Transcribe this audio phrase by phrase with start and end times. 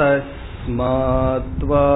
[0.00, 1.86] तस्माद्वा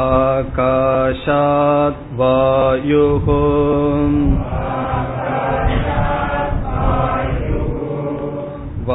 [0.00, 2.02] आकाशात्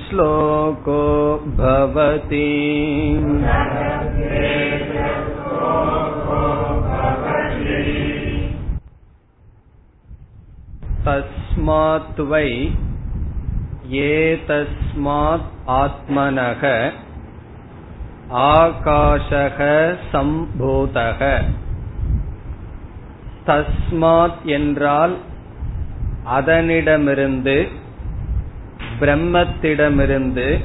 [0.00, 1.02] श्लोको
[1.58, 2.46] भवति
[11.06, 12.48] तस्मात् वै
[14.00, 15.46] एतस्मात्
[15.76, 16.64] आत्मनः
[18.33, 21.41] ஆகாஷக சம்போதக.
[23.47, 25.17] தஸ்மாத் என்றால்
[26.35, 27.67] அதனிடமிருந்து
[28.99, 30.63] பிரம்மத்திடமிருந்து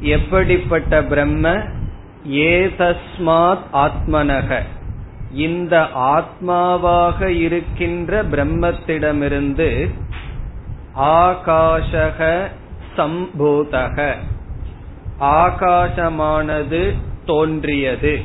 [0.00, 1.62] எப்படிப்பட்ட பிரம்ம?
[2.28, 4.62] ஏதஸ்மாத் ஆத்மனக.
[5.32, 9.90] இந்த ஆத்மாவாக இருக்கின்ற பிரம்மத்திடமிருந்து
[10.98, 12.46] ஆகாஷக
[12.96, 14.14] சம்பூதக.
[15.20, 16.94] ஆகாசமானது
[17.26, 18.20] தோன்றியது.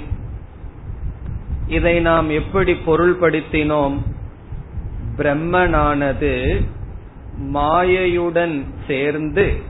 [1.67, 3.97] இதை நாம் எப்படி பொருள்படுத்தினோம்?
[5.17, 6.65] பிரம்மனானது
[7.53, 9.61] மாயையுடன் சேர்ந்து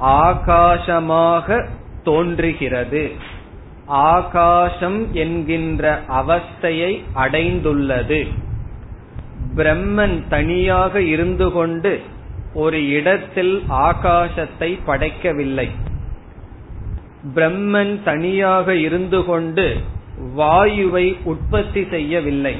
[0.00, 1.66] ஆகாசமாக
[2.04, 3.10] தோன்றுகிறது.
[3.86, 8.28] ஆகாசம் என்கின்ற அவஸ்தையை அடைந்துள்ளது.
[9.56, 12.00] பிரம்மன் தனியாக இருந்து கொண்டு
[12.54, 15.70] ஒரு இடத்தில் ஆகாசத்தை படைக்கவில்லை.
[17.34, 19.76] பிரம்மன் தனியாக இருந்து கொண்டு
[20.36, 22.56] வாயுவை உற்பத்தி செய்யவில்லை.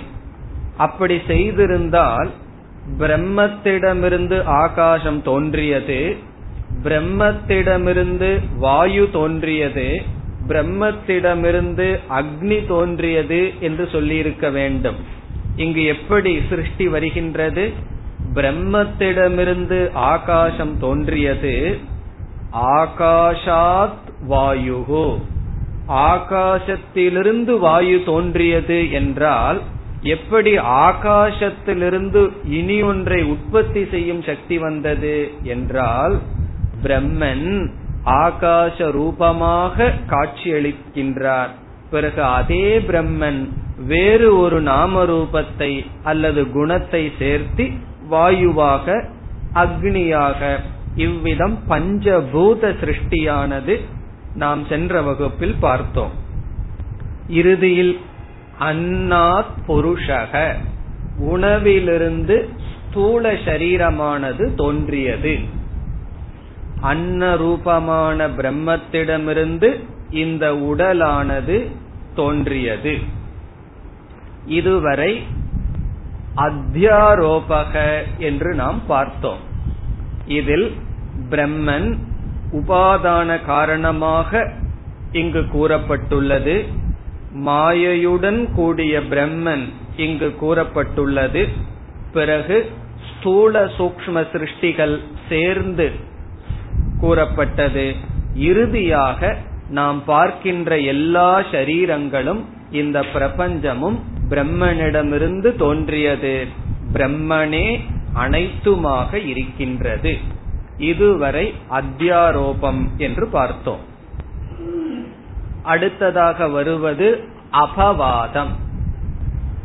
[0.76, 2.30] அப்படி செய்திருந்தால்
[2.98, 6.16] பிரம்மத்திடமிருந்து ஆகாசம் தோன்றியது
[6.82, 10.02] பிரம்மத்திடமிருந்து வாயு தோன்றியது
[10.48, 14.96] பிரம்மத்திடமிருந்து அக்னி தோன்றியது என்று சொல்லியிருக்க வேண்டும்.
[15.56, 17.72] இங்கு எப்படி சிருஷ்டி வருகின்றது?
[18.34, 21.78] பிரம்மத்திடமிருந்து ஆகாசம் தோன்றியது
[22.54, 25.16] ஆகாஷாத் வாயுகு
[25.88, 29.60] ஆகாசத்திலிருந்து வாயு தோன்றியது என்றால்
[30.02, 36.18] எப்படி ஆகாசத்திலிருந்து இனி ஒன்றை உற்பத்தி செய்யும் சக்தி வந்தது என்றால்
[36.82, 37.70] பிரம்மன்
[38.04, 41.48] ஆகாச ரூபமாக காட்சியளிக்கின்றார்.
[41.90, 43.48] பிறகு அதே பிரம்மன்
[43.86, 47.70] வேறு ஒரு நாம ரூபத்தை அல்லது குணத்தை சேர்த்து
[48.10, 49.04] வாயுவாக
[49.54, 50.58] அக்னியாக
[50.96, 53.80] இவ்விதம் பஞ்சபூத சிருஷ்டியானது
[54.34, 56.10] நாம் சென்ற வகுப்பில் பார்த்தோம்.
[57.28, 58.00] இறுதியில்
[58.60, 60.54] அன்னாத் புருஷக
[61.18, 62.48] உணவிலிருந்து
[62.88, 65.38] ஸ்தூல சரீரமானது தோன்றியது.
[66.80, 71.66] அன்ன ரூபமான பிரம்மத்திடமிருந்து இந்த உடலானது
[72.14, 72.98] தோன்றியது.
[74.46, 75.22] இதுவரை
[76.36, 79.38] அத்தியாரோபக என்று நாம் பார்த்தோம்.
[80.26, 80.74] இதில்
[81.30, 81.98] பிரம்மன்
[82.52, 84.52] உபாதான காரணமாக
[85.12, 86.66] இங்கு கூறப்பட்டுள்ளது.
[87.46, 91.48] மாயையுடன் கூடிய பிரம்மன் இங்கு கூறப்பட்டுள்ளது.
[92.12, 92.70] பிறகு
[93.10, 94.98] ஸ்தூல சூக்ம சிருஷ்டிகள்
[95.28, 95.90] சேர்ந்து
[97.00, 97.94] கூறப்பட்டது.
[98.34, 99.36] இறுதியாக
[99.70, 103.98] நாம் பார்க்கின்ற எல்லா சரீரங்களும் இந்த பிரபஞ்சமும்
[104.28, 106.46] பிரம்மனிடமிருந்து தோன்றியது.
[106.92, 107.80] பிரம்மனே
[108.14, 110.38] அனைத்துமாக இருக்கின்றது.
[110.80, 113.88] இதுவரை அத்தியாரோபம் என்று பார்த்தோம்.
[115.62, 118.48] அடுத்ததாக வருவது அபவாதம்.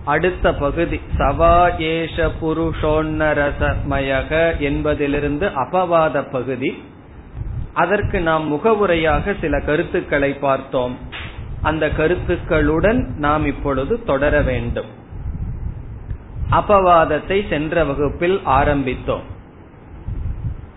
[0.05, 6.83] அடுத்த பகுதி சவா ஏஷ புருஷோன்னரசமயக என்பதிலிருந்து அபவாத பகுதி.
[7.73, 10.97] அதற்கு நாம் முகவுரையாக சில கருத்துக்களை பார்த்தோம்.
[11.61, 14.85] அந்த கருத்துக்களுடன் நாம் இப்பொழுது தொடர வேண்டும்.
[16.51, 19.33] அபவாதத்தை சென்ற வகுப்பில் ஆரம்பித்தோம்.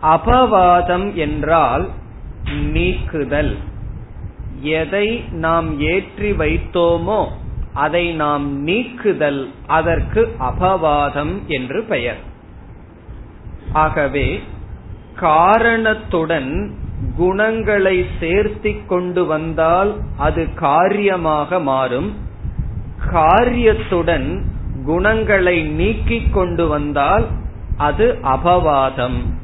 [0.03, 1.89] அபவாதம் என்றால்
[2.73, 3.57] நீக்குதல்.
[4.61, 7.27] எதை நாம் ஏற்றி வைத்தோமோ
[7.73, 9.51] அதை நாம் நீக்குதல்.
[9.67, 12.17] அதற்கு அபவாதம் என்று பெயர்.
[13.73, 14.41] ஆகவே
[15.15, 16.75] காரணத்துடன்
[17.17, 22.17] குணங்களை சேர்த்தி கொண்டு வந்தால் அது காரியமாக மாறும்.
[23.11, 24.45] காரியத்துடன்
[24.85, 27.27] குணங்களை நீக்கிக் கொண்டு வந்தால்
[27.77, 29.38] அது அபவாதம்.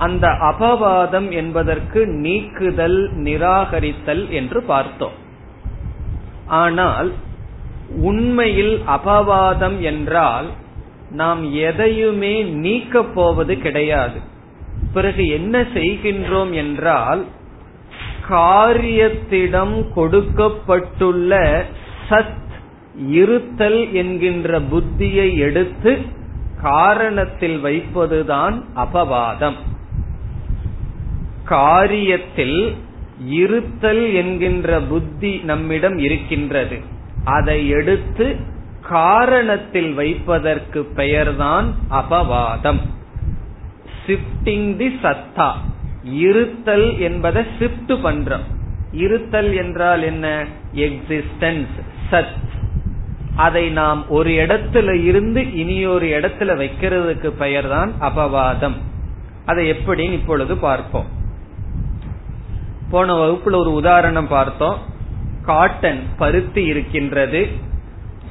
[0.00, 5.16] அந்த அபவாதம் என்பதற்கு நீக்குதல் நிராகரித்தல் என்று பார்த்தோம்.
[6.46, 7.10] ஆனால்
[8.00, 10.48] உண்மையில் அபவாதம் என்றால்
[11.10, 14.18] நாம் எதையுமே நீக்கப் போவது கிடையாது.
[14.92, 17.22] பிறகு என்ன செய்கின்றோம் என்றால்
[18.28, 21.38] காரியத்திடம் கொடுக்கப்பட்டுள்ள
[22.10, 22.38] சத்
[23.10, 25.92] இருத்தல் என்கின்ற புத்தியை எடுத்து
[26.62, 29.58] காரணத்தில் வைப்பதுதான் அபவாதம்.
[31.50, 32.74] காரியத்தில்
[33.26, 36.78] இருத்தல் என்கின்ற புத்தி நம்மிடம் இருக்கின்றது.
[37.24, 38.36] அதை எடுத்து
[38.90, 42.80] காரணத்தில் வைப்பதற்கு பெயர்தான் அபவாதம்.
[44.06, 45.52] ஷிப்டிங் தி சத்தா
[46.02, 48.46] இருத்தல் என்பதை ஷிப்ட் பண்றோம்.
[48.92, 50.46] இருத்தல் என்றால் என்ன?
[50.74, 51.74] எக்ஸிஸ்டன்ஸ்
[52.10, 52.48] சத்
[53.36, 58.74] அதை நாம் ஒரு இடத்துல இருந்து இனி ஒரு இடத்துல வைக்கிறதுக்கு பெயர் தான் அபவாதம்.
[59.46, 61.18] அதை எப்படி இப்பொழுது பார்ப்போம்.
[62.90, 64.78] போன வகுப்புல ஒரு உதாரணம் பார்த்தோம்.
[65.44, 67.48] காட்டன் பருத்தி இருக்கின்றது.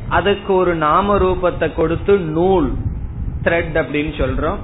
[0.09, 2.73] அதுக்கு ஒரு நாம ரூபத்தை கொடுத்து நூல்
[3.43, 4.57] த்ரெட் அப்படின்னு சொல்றோம்.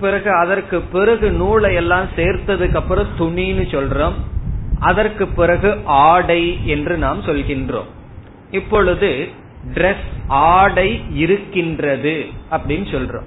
[0.00, 4.12] பிறகு அதற்கு பிறகு நூலை எல்லாம் சேர்த்ததுக்கு அப்புறம் துணின்னு சொல்றோம்.
[4.80, 7.88] அதற்கு பிறகு ஆடை என்று நாம் சொல்கின்றோம்.
[8.50, 9.28] இப்பொழுது
[9.74, 13.26] டிரெஸ் ஆடை இருக்கின்றது அப்படின்னு சொல்றோம்.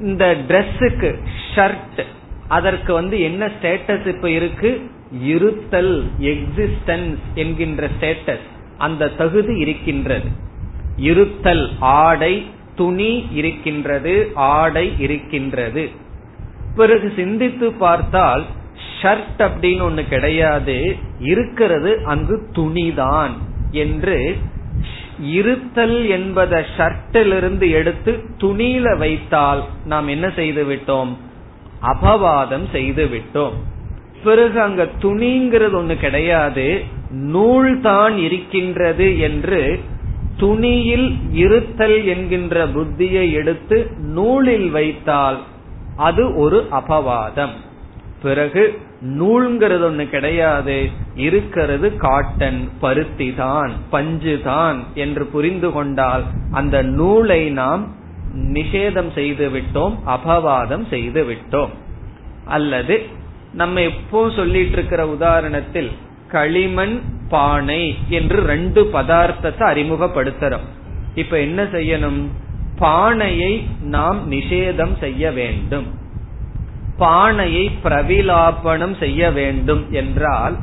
[0.00, 1.18] இந்த டிரெஸ்ஸுக்கு
[1.54, 2.04] ஷர்ட்
[2.48, 4.90] அதற்கு வந்து என்ன ஸ்டேட்டஸ் இப்ப இருக்கு?
[5.10, 8.46] இருத்தல் எக்ஸிஸ்டன்ஸ் என்கின்ற ஸ்டேட்டஸ்
[8.78, 10.28] அந்த தகுதி இருக்கின்றது.
[10.96, 12.46] இருத்தல் ஆடை
[12.76, 15.88] துணி இருக்கின்றது ஆடை இருக்கின்றது.
[16.76, 18.44] பிறகு சிந்தித்து பார்த்தால்
[19.02, 23.30] ஷர்ட் அப்படின்னு ஒண்ணு கிடையாது இருக்கிறது அங்கு துணிதான்
[23.70, 24.36] என்று
[25.20, 31.16] இருத்தல் என்பதை ஷர்ட்டிலிருந்து எடுத்து துணியில வைத்தால் நாம் என்ன செய்து விட்டோம்?
[31.82, 33.52] அபவாதம் செய்து விட்டோம்.
[34.24, 36.66] பிறகு அங்க துணிங்கிறது ஒண்ணு கிடையாது
[37.34, 39.60] நூல் தான் இருக்கின்றது என்று
[40.36, 43.78] துணியில் இருத்தல் என்கின்ற புத்தியை எடுத்து
[44.16, 45.38] நூலில் வைத்தால்
[45.96, 47.54] அது ஒரு அபவாதம்.
[48.22, 48.62] பிறகு
[49.18, 50.76] நூல்ங்கிறது ஒண்ணு கிடையாது
[51.16, 57.84] இருக்கிறது காட்டன் பருத்தி தான் பஞ்சு தான் என்று புரிந்து கொண்டால் அந்த நூலை நாம்
[58.54, 61.72] நிஷேதம் செய்து விட்டோம் அபவாதம் செய்து விட்டோம்.
[62.46, 62.96] அல்லது
[63.52, 65.92] நம்ம எப்போ சொல்லிட்டு இருக்கிற உதாரணத்தில்
[66.28, 70.66] களிமண் பானை என்று ரெண்டு பதார்த்தத்தை அறிமுகப்படுத்துறோம்.
[71.14, 72.26] இப்ப என்ன செய்யணும்?
[72.78, 75.86] பானையை நாம் நிஷேதம் செய்ய வேண்டும்.
[76.96, 80.56] பானையை பிரவிலாபனம் செய்ய வேண்டும் என்றால்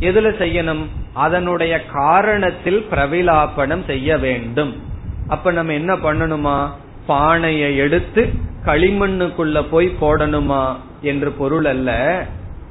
[0.00, 0.86] எதுல செய்யணும்?
[1.12, 4.82] அதனுடைய காரணத்தில் பிரவிலாபனம் செய்ய வேண்டும்.
[5.28, 6.70] அப்ப நம்ம என்ன பண்ணணுமா?
[7.06, 8.32] பானையை எடுத்து
[8.64, 11.90] களிமண்ணுக்குள்ள போய் போடணுமா என்று பொருள் அல்ல.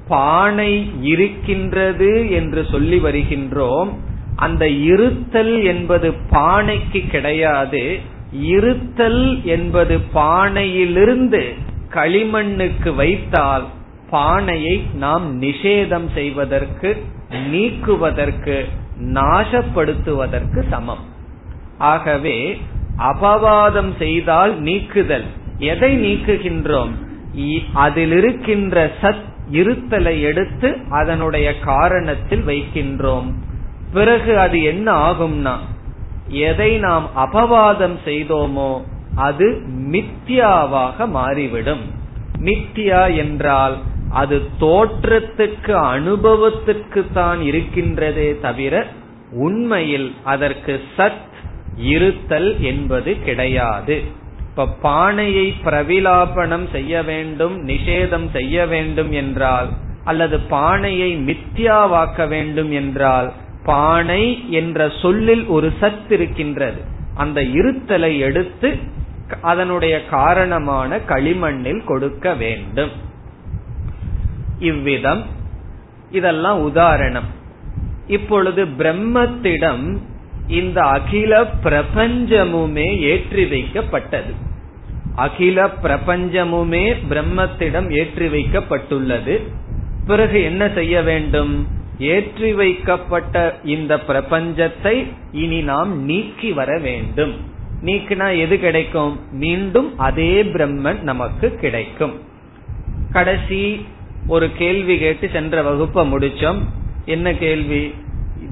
[0.08, 3.90] பானை இருக்கின்றது என்று சொல்லி வருகின்றோம்.
[4.36, 8.00] அந்த இருத்தல் என்பது பானைக்கு கிடையாது.
[8.32, 11.54] இருத்தல் என்பது பானையிலிருந்து
[11.90, 13.66] களிமண்ணுக்கு வைத்தால்
[14.10, 17.04] பானையை நாம் நிஷேதம் செய்வதற்கு
[17.52, 18.66] நீக்குவதற்கு
[19.02, 21.04] நாசப்படுத்துவதற்கு சமம்.
[21.78, 22.62] ஆகவே
[22.98, 25.26] அபவாதம் செய்தால் நீக்குதல்.
[25.72, 26.92] எதை நீக்குகின்றோம்?
[27.86, 33.30] அதில் இருக்கின்ற சத் இருத்தலை எடுத்து அதனுடைய காரணத்தில் வைக்கின்றோம்.
[33.94, 35.56] பிறகு அது என்ன ஆகும்னா
[36.46, 38.72] எதை நாம் அபவாதம் செய்தோமோ
[39.28, 39.48] அது
[39.92, 41.84] மித்யாவாக மாறிவிடும்.
[42.40, 43.76] மித்யா என்றால்
[44.22, 48.74] அது தோற்றத்துக்கு அனுபவத்துக்கு தான் இருக்கின்றதே தவிர
[49.46, 51.30] உண்மையில் அதற்கு சத்
[51.94, 53.96] இருத்தல் என்பது கிடையாது.
[54.54, 59.70] இப்ப பானையை பிரவிலாபனம் செய்ய வேண்டும் நிஷேதம் செய்ய வேண்டும் என்றால்
[60.04, 63.34] அல்லது பானையை மித்யாவாக்க வேண்டும் என்றால்
[63.66, 66.82] பானை என்ற சொல்லில் ஒரு சத் இருக்கின்றது.
[67.16, 68.78] அந்த இருத்தலை எடுத்து
[69.42, 72.92] அதனுடைய காரணமான களிமண்ணில் கொடுக்க வேண்டும்.
[74.60, 75.24] இவ்விதம்.
[76.12, 77.28] இதெல்லாம் உதாரணம்.
[78.08, 79.98] இப்பொழுது பிரம்மத்திடம்
[80.48, 84.34] இந்த அகில பிரபஞ்சமுமே ஏற்றி வைக்கப்பட்டது.
[85.16, 89.42] அகில பிரபஞ்சமுமே பிரம்மத்திடம் ஏற்றி வைக்கப்பட்டுள்ளது.
[90.08, 91.68] பிறகு என்ன செய்ய வேண்டும்?
[92.00, 97.34] ஏற்றி வைக்கப்பட்ட இந்த பிரபஞ்சத்தை இனி நாம் நீக்கி வர வேண்டும்.
[97.82, 99.20] நீக்கினா எது கிடைக்கும்?
[99.32, 102.20] மீண்டும் அதே பிரம்மன் நமக்கு கிடைக்கும்.
[103.12, 103.86] கடைசி
[104.28, 106.58] ஒரு கேள்வி கேட்டு சென்ற வகுப்ப முடிச்சோம்.
[107.06, 107.94] என்ன கேள்வி?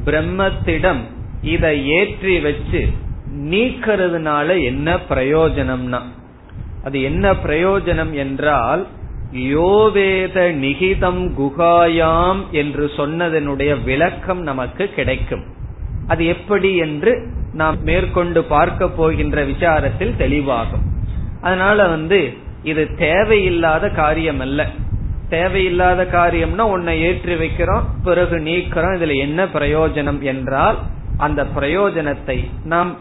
[0.06, 1.00] பிரம்மத்திடம்
[1.42, 2.82] இதை ஏற்றி வச்சு
[3.50, 6.02] நீக்கிறதுனால என்ன பிரயோஜனம்னா?
[6.84, 8.88] அது என்ன பிரயோஜனம் என்றால்
[9.32, 15.44] யோவேத நிகிதம் குகாயாம் என்று சொன்னதனுடைய விளக்கம் நமக்கு கிடைக்கும்.
[16.08, 17.12] அது எப்படி என்று
[17.54, 20.86] நாம் மேற்கொண்டு பார்க்க போகின்ற விசாரத்தில் தெளிவாகும்.
[21.42, 22.34] அதனால வந்து
[22.64, 24.68] இது தேவையில்லாத காரியம் அல்ல
[25.30, 30.78] தேவையில்லாத காரியம்னா உன்னை ஏற்றி வைக்கிறோம் பிறகு நீக்கிறோம் இதுல என்ன பிரயோஜனம் என்றால்
[31.22, 32.92] அந்த பிரயோஜனத்தை நாம்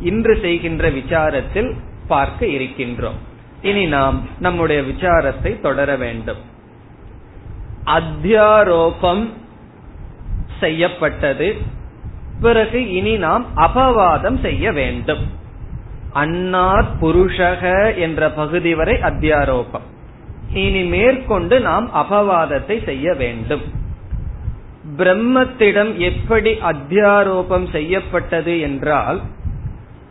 [0.00, 1.70] இன்று செய்கின்ற விசாரத்தில்
[2.08, 3.20] பார்க்க இருக்கின்றோம்.
[3.62, 6.42] இனி நாம் நம்முடைய விசாரத்தை தொடர வேண்டும்.
[7.86, 9.24] அத்தியாரோபம்
[10.60, 11.48] செய்யப்பட்டது.
[12.40, 15.24] பிறகு இனி நாம் அபவாதம் செய்ய வேண்டும்.
[16.12, 17.62] அன்னார் புருஷக
[17.96, 19.86] என்ற பகுதி வரை அத்தியாரோபம்.
[20.52, 23.64] இனி மேற்கொண்டு நாம் அபவாதத்தை செய்ய வேண்டும்.
[24.98, 29.20] பிரம்மத்திடம் எப்படி அத்தியாரோபம் செய்யப்பட்டது என்றால்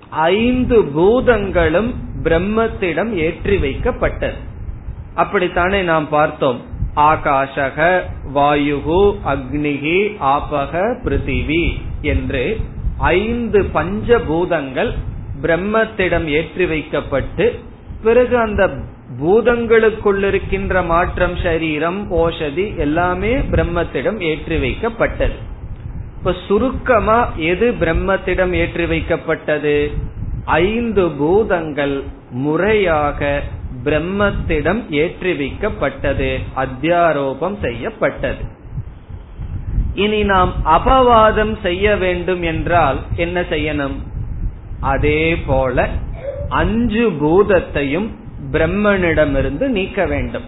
[0.09, 4.39] ஐந்து பூதங்களும் பிரம்மத்திடம் ஏற்றி வைக்கப்பட்டது.
[5.15, 6.59] அப்படித்தானே நாம் பார்த்தோம்.
[6.95, 8.01] ஆகாஷக
[8.33, 11.63] வாயுகு அக்னிகி ஆபக பிருத்திவி
[12.01, 12.57] என்று
[12.97, 14.91] ஐந்து பஞ்சபூதங்கள்
[15.41, 17.59] பிரம்மத்திடம் ஏற்றி வைக்கப்பட்டு
[18.03, 18.69] பிறகு அந்த
[19.19, 25.37] பூதங்களுக்குள் இருக்கின்ற மாற்றம் சரீரம் ஓஷதி எல்லாமே பிரம்மத்திடம் ஏற்றி வைக்கப்பட்டது
[26.17, 27.19] இப்ப சுருக்கமா
[27.51, 29.75] எது பிரம்மத்திடம் ஏற்றி வைக்கப்பட்டது
[30.45, 31.95] ஐந்து பூதங்கள்
[32.31, 33.41] முறையாக
[33.85, 38.43] பிரம்மத்திடம் ஏற்றி வைக்கப்பட்டது அத்தியாரோபம் செய்யப்பட்டது.
[39.93, 43.97] இனி நாம் அபவாதம் செய்ய வேண்டும் என்றால் என்ன செய்யணும்?
[44.79, 45.87] அதே போல
[46.61, 48.09] அஞ்சு பூதத்தையும்
[48.53, 50.47] பிரம்மனிடமிருந்து நீக்க வேண்டும்.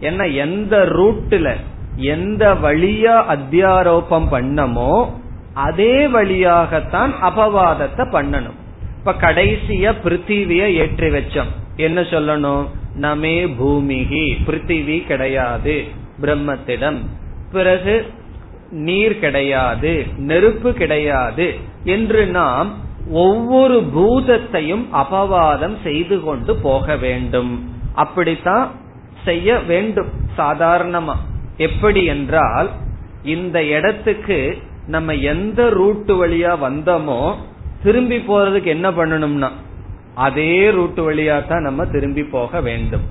[0.00, 1.56] என்ன எந்த ரூட்ல
[1.96, 5.08] எந்த வழியா அத்தியாரோபம் பண்ணமோ
[5.54, 8.58] அதே வழியாகத்தான் அபவாதத்தை பண்ணணும்.
[8.98, 11.50] இப்ப கடைசிய பிருத்திவிய ஏற்றி வச்சோம்.
[11.76, 12.66] என்ன சொல்லணும்?
[13.00, 15.84] நமே பூமிகி பிருத்திவி கிடையாது
[16.22, 16.98] பிரம்மத்திடம்.
[17.52, 18.06] பிறகு
[18.70, 21.54] நீர் கிடையாது நெருப்பு கிடையாது
[21.84, 27.68] என்று நாம் ஒவ்வொரு பூதத்தையும் அபவாதம் செய்து கொண்டு போக வேண்டும்.
[27.94, 28.70] அப்படித்தான்
[29.24, 30.10] செய்ய வேண்டும்.
[30.36, 31.14] சாதாரணமா.
[31.56, 32.70] எப்படி என்றால்
[33.22, 37.34] இந்த இடத்துக்கு நம்ம எந்த ரூட்டு வழியா வந்தோமோ
[37.82, 39.50] திரும்பி போறதுக்கு என்ன பண்ணணும்னா
[40.14, 43.02] அதே ரூட்டு வழியா தான் நம்ம திரும்பி போக வேண்டும்.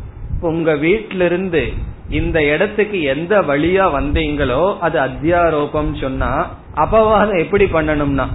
[0.41, 1.73] உங்க வீட்டிலிருந்து
[2.09, 8.27] இந்த இடத்துக்கு எந்த வழியா வந்தீங்களோ அது அத்தியாரோபம் சொன்னா அபவாதம் எப்படி பண்ணணும்னா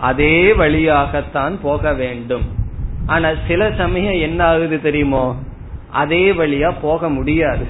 [0.00, 2.42] அதே வழியாகத்தான் போக வேண்டும்.
[3.06, 5.36] ஆனா சில சமயம் என்ன ஆகுது தெரியுமோ?
[5.90, 7.66] அதே வழியா போக முடியாது.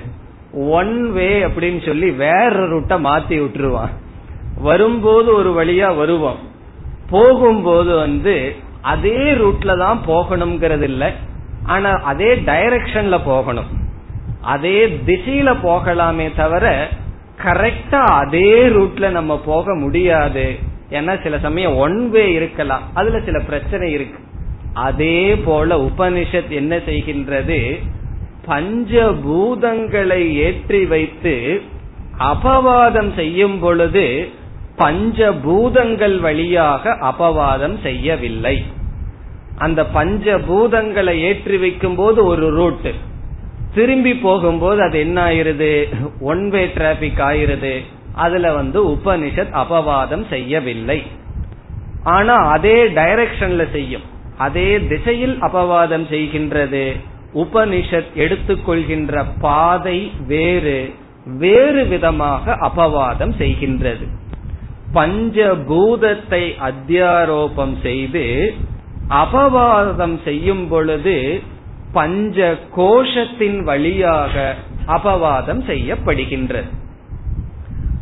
[0.53, 3.91] ஒன் வே அப்படின்னு சொல்லி வேற ரூட்ட மாத்தி விட்டுருவான்.
[4.57, 6.39] வரும்போது ஒரு வழியா வருவோம்
[7.11, 11.13] போகும்போது வந்து அதே ரூட்ல தான் போகணுங்கிறது இல்ல.
[11.63, 13.67] ஆனா அதே டைரக்ஷன்ல போகணும்.
[14.41, 16.89] அதே திசையில போகலாமே தவிர
[17.43, 20.59] கரெக்டா அதே ரூட்ல நம்ம போக முடியாது.
[20.91, 22.85] ஏன்னா சில சமயம் ஒன் வே இருக்கலாம்.
[22.95, 24.21] அதுல சில பிரச்சனை இருக்கு.
[24.87, 27.61] அதே போல உபனிஷத் என்ன செய்கின்றது?
[28.49, 31.35] பஞ்சபூதங்களை ஏற்றி வைத்து
[32.31, 34.05] அபவாதம் செய்யும் பொழுது
[34.79, 38.57] பஞ்சபூதங்கள் வழியாக அபவாதம் செய்யவில்லை.
[39.57, 42.91] அந்த பஞ்சபூதங்களை ஏற்றி வைக்கும் போது ஒரு ரூட்
[43.75, 45.73] திரும்பி போகும்போது அது என்ன ஆயிருது
[46.21, 47.75] ஒன் வே டிராபிக் ஆயிருது
[48.15, 51.03] அதுல வந்து உபனிஷத் அபவாதம் செய்யவில்லை.
[52.03, 54.03] ஆனா அதே டைரக்ஷன்ல செய்யும்.
[54.39, 57.01] அதே திசையில் அபவாதம் செய்கின்றது.
[57.35, 60.95] உபனிஷத் எடுத்துக்கொள்கின்ற பாதை வேறு.
[61.25, 64.07] வேறு விதமாக அபவாதம் செய்கின்றது.
[64.95, 68.55] பஞ்சபூதத்தை அத்தியாரோபம் செய்து
[69.09, 71.43] அபவாதம் செய்யும் பொழுது
[71.93, 74.55] பஞ்ச கோஷத்தின் வழியாக
[74.87, 76.69] அபவாதம் செய்யப்படுகின்றது.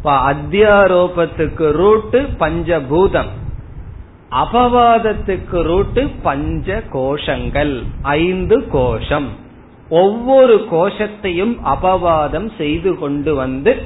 [0.05, 3.29] அத்தியாரோபத்துக்கு ரூட்டு பஞ்சபூதம்.
[4.31, 9.29] அபவாதத்துக்கு ரூட்டு பஞ்ச கோஷங்கள் ஐந்து கோஷம்.
[9.89, 13.83] ஒவ்வொரு கோஷத்தையும் அபவாதம் செய்து கொண்டு வந்து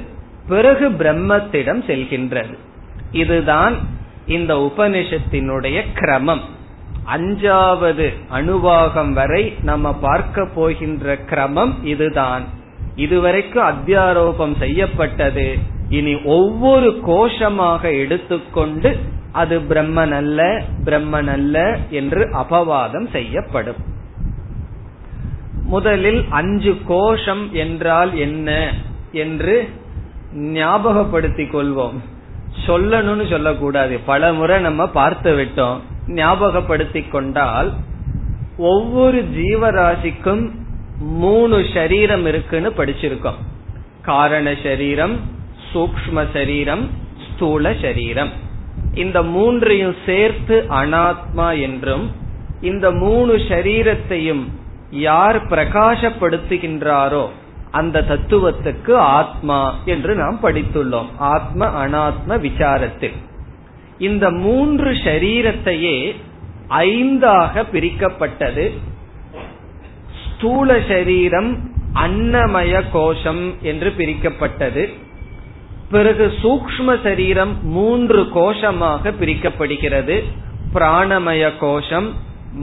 [0.47, 2.57] பிறகு பிரம்மத்திடம் செல்கின்றது.
[3.11, 3.73] இதுதான்
[4.27, 6.41] இந்த உபனிஷத்தினுடைய கிரமம்.
[7.15, 12.43] அஞ்சாவது அணுவாகம் வரை நம்ம பார்க்க போகின்ற கிரமம் இதுதான்.
[12.95, 15.57] இதுவரைக்கும் அத்தியாரோபம் செய்யப்பட்டது.
[15.89, 18.97] இனி ஒவ்வொரு கோஷமாக எடுத்துக்கொண்டு
[19.31, 23.75] அது பிரம்மன் அல்ல பிரம்மன் அல்ல என்று அபவாதம் செய்யப்படும்.
[25.63, 28.73] முதலில் அஞ்சு கோஷம் என்றால் என்ன
[29.11, 29.69] என்று
[30.35, 31.97] ஞாபகப்படுத்திக் கொள்வோம்.
[32.67, 33.99] சொல்லணும்னு சொல்லக்கூடாது.
[33.99, 35.79] பல முறை நம்ம பார்த்து விட்டோம்.
[36.07, 37.73] ஞாபகப்படுத்திக் கொண்டால்
[38.57, 40.49] ஒவ்வொரு ஜீவராசிக்கும்
[41.03, 43.39] மூணு சரீரம் இருக்குன்னு படிச்சிருக்கோம்.
[44.01, 45.19] காரண சரீரம்
[45.73, 46.89] சூக்ம சரீரம்
[47.27, 48.29] ஸ்தூல சரீரம்.
[48.93, 52.11] இந்த மூன்றையும் சேர்த்து அனாத்மா என்றும்
[52.61, 54.47] இந்த மூணு சரீரத்தையும்
[54.91, 57.29] யார் பிரகாசப்படுத்துகின்றாரோ
[57.71, 61.05] அந்த தத்துவத்துக்கு ஆத்மா என்று நாம் படித்துள்ளோம்.
[61.17, 63.13] ஆத்ம அனாத்ம விசாரத்தில்.
[63.97, 66.15] இந்த மூன்று ஷரீரத்தையே
[66.69, 68.71] ஐந்தாக பிரிக்கப்பட்டது.
[70.43, 74.93] ஸ்தூல சரீரம் அன்னமய கோஷம் என்று பிரிக்கப்பட்டது.
[75.91, 80.23] பிறகு சூக்ம சரீரம் மூன்று கோஷமாக பிரிக்கப்படுகிறது.
[80.73, 82.13] பிராணமய கோஷம்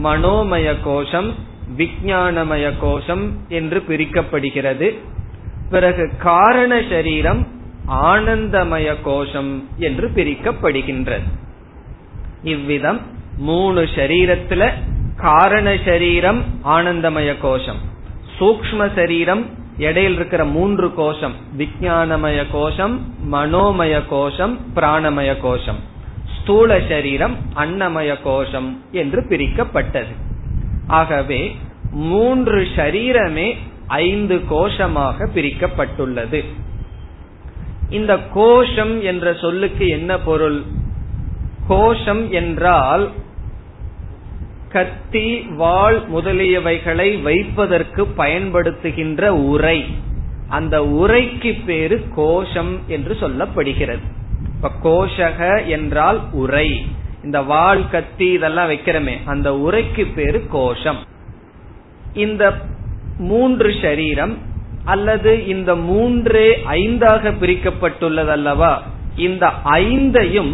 [0.04, 1.34] மனோமய கோஷம்
[1.76, 4.94] விஜயானமய கோஷம் என்று பிரிக்கப்படுகிறது.
[5.70, 7.46] பிறகு காரண சரீரம்
[7.88, 11.28] ஆனந்தமய கோஷம் என்று பிரிக்கப்படுகின்றது.
[12.42, 13.00] இவ்விதம்
[13.38, 14.72] மூணு சரீரத்துல
[15.20, 17.80] காரண சரீரம் ஆனந்தமய கோஷம்
[18.38, 19.46] சூக்ம சரீரம்
[19.78, 23.00] இடையில் இருக்கிற மூன்று கோஷம் விஜயானமய கோஷம்
[23.32, 25.80] மனோமய கோஷம் பிராணமய கோஷம்
[26.40, 30.12] ஸ்தூல சரீரம் அன்னமய கோஷம் என்று பிரிக்கப்பட்டது.
[30.86, 31.56] ஆகவே
[31.92, 33.56] மூன்று ஷரீரமே
[33.86, 36.44] ஐந்து கோஷமாக பிரிக்கப்பட்டுள்ளது.
[37.90, 40.62] இந்த கோஷம் என்ற சொல்லுக்கு என்ன பொருள்?
[41.68, 43.10] கோஷம் என்றால்
[44.72, 49.84] கத்தி வாள் முதலியவைகளை வைப்பதற்கு பயன்படுத்துகின்ற உரை.
[50.48, 54.00] அந்த உரைக்கு பேரு கோஷம் என்று சொல்லப்படுகிறது.
[54.54, 56.86] இப்ப கோஷக என்றால் உரை.
[57.24, 59.16] இந்த வாள் கத்தி இதெல்லாம் வைக்கிறமே.
[59.24, 60.98] அந்த உரைக்கு பேரு கோஷம்.
[62.14, 62.54] இந்த
[63.18, 64.38] மூன்று சரீரம்
[64.84, 68.82] அல்லது இந்த மூன்றே ஐந்தாக பிரிக்கப்பட்டுள்ளது அல்லவா
[69.16, 70.52] இந்த ஐந்தையும்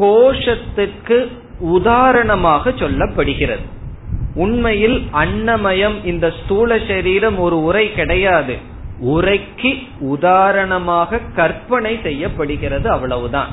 [0.00, 1.28] கோஷத்துக்கு
[1.62, 3.64] உதாரணமாக சொல்லப்படுகிறது.
[4.34, 8.56] உண்மையில் அன்னமயம் இந்த ஸ்தூல சரீரம் ஒரு உரை கிடையாது.
[9.00, 13.48] உரைக்கு உதாரணமாக கற்பனை செய்யப்படுகிறது அவ்வளவுதான்.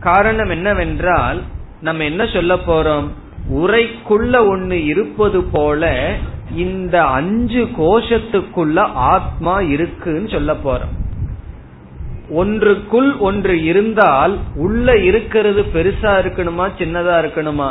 [0.00, 1.42] காரணம் என்னவென்றால்
[1.80, 3.08] நம்ம என்ன சொல்ல போறோம்?
[3.52, 6.12] உரைக்குள்ள ஒண்ணு இருப்பது போல
[6.56, 10.94] இந்த அஞ்சு கோஷத்துக்குள்ள ஆத்மா இருக்குன்னு சொல்ல போறோம்.
[12.30, 17.70] ஒன்றுக்குள் ஒன்று இருந்தால் உள்ள இருக்கிறது பெருசா இருக்கணுமா சின்னதா இருக்கணுமா?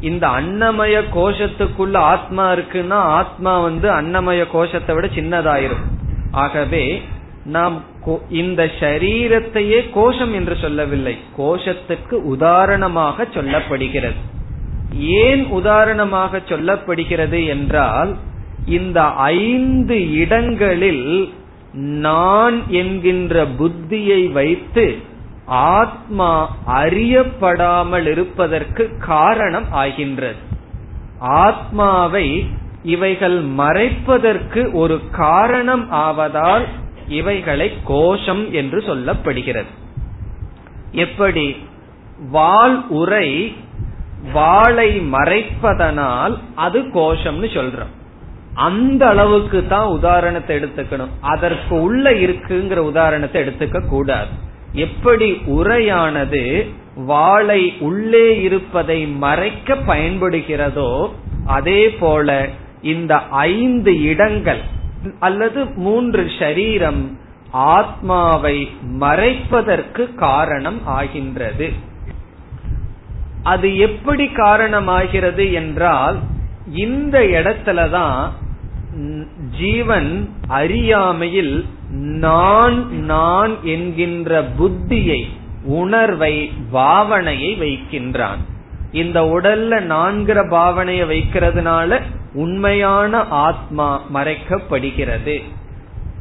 [0.00, 5.84] இந்த அன்னமய கோஷத்துக்குள்ள ஆத்மா இருக்குன்னா ஆத்மா வந்து அன்னமய கோஷத்தை விட சின்னதாயிரும்.
[6.30, 7.02] ஆகவே
[7.44, 7.82] நாம்
[8.30, 11.16] இந்த சரீரத்தையே கோஷம் என்று சொல்லவில்லை.
[11.38, 14.20] கோஷத்துக்கு உதாரணமாக சொல்லப்படுகிறது.
[14.98, 18.16] ஏன் உதாரணமாக சொல்லப்படுகிறது என்றால்
[18.66, 19.00] இந்த
[19.42, 21.32] ஐந்து இடங்களில்
[21.72, 24.98] நான் என்கின்ற புத்தியை வைத்து
[25.46, 30.36] ஆத்மா அறியப்படாமல் இருப்பதற்கு காரணம் ஆகின்றது.
[31.18, 32.46] ஆத்மாவை
[32.82, 36.64] இவைகள் மறைப்பதற்கு ஒரு காரணம் ஆவதால்
[37.08, 39.70] இவைகளை கோஷம் என்று சொல்லப்படுகிறது.
[40.92, 41.56] எப்படி?
[42.30, 43.56] வாள் உரை
[44.32, 47.98] வாளை மறைப்பதனால் அது கோஷம்னு சொல்றோம்.
[48.54, 51.12] அந்த அளவுக்கு தான் உதாரணத்தை எடுத்துக்கணும்.
[51.20, 54.28] அதற்கு உள்ள இருக்குங்கிற உதாரணத்தை எடுத்துக்க கூடாது.
[54.74, 61.10] எப்படி உரையானது வாளை உள்ளே இருப்பதை மறைக்க பயன்படுகிறதோ
[61.46, 62.48] அதே போல
[62.82, 64.60] இந்த ஐந்து இடங்கள்
[65.20, 67.02] அல்லது மூன்று ஷரீரம்
[67.50, 68.68] ஆத்மாவை
[69.00, 71.72] மறைப்பதற்கு காரணம் ஆகின்றது.
[73.42, 76.18] அது எப்படி காரணமாகிறது என்றால்
[76.74, 78.30] இந்த இடத்துலதான்
[79.58, 85.24] ஜீவன் அறியாமையில் நான் நான் என்கின்ற புத்தியை
[85.64, 88.38] உணர்வை பாவனையை வைக்கின்றான்.
[88.92, 92.00] இந்த உடல்ல நான்கிற பாவனையை வைக்கிறதுனால
[92.34, 95.42] உண்மையான ஆத்மா மறைக்கப்படுகிறது.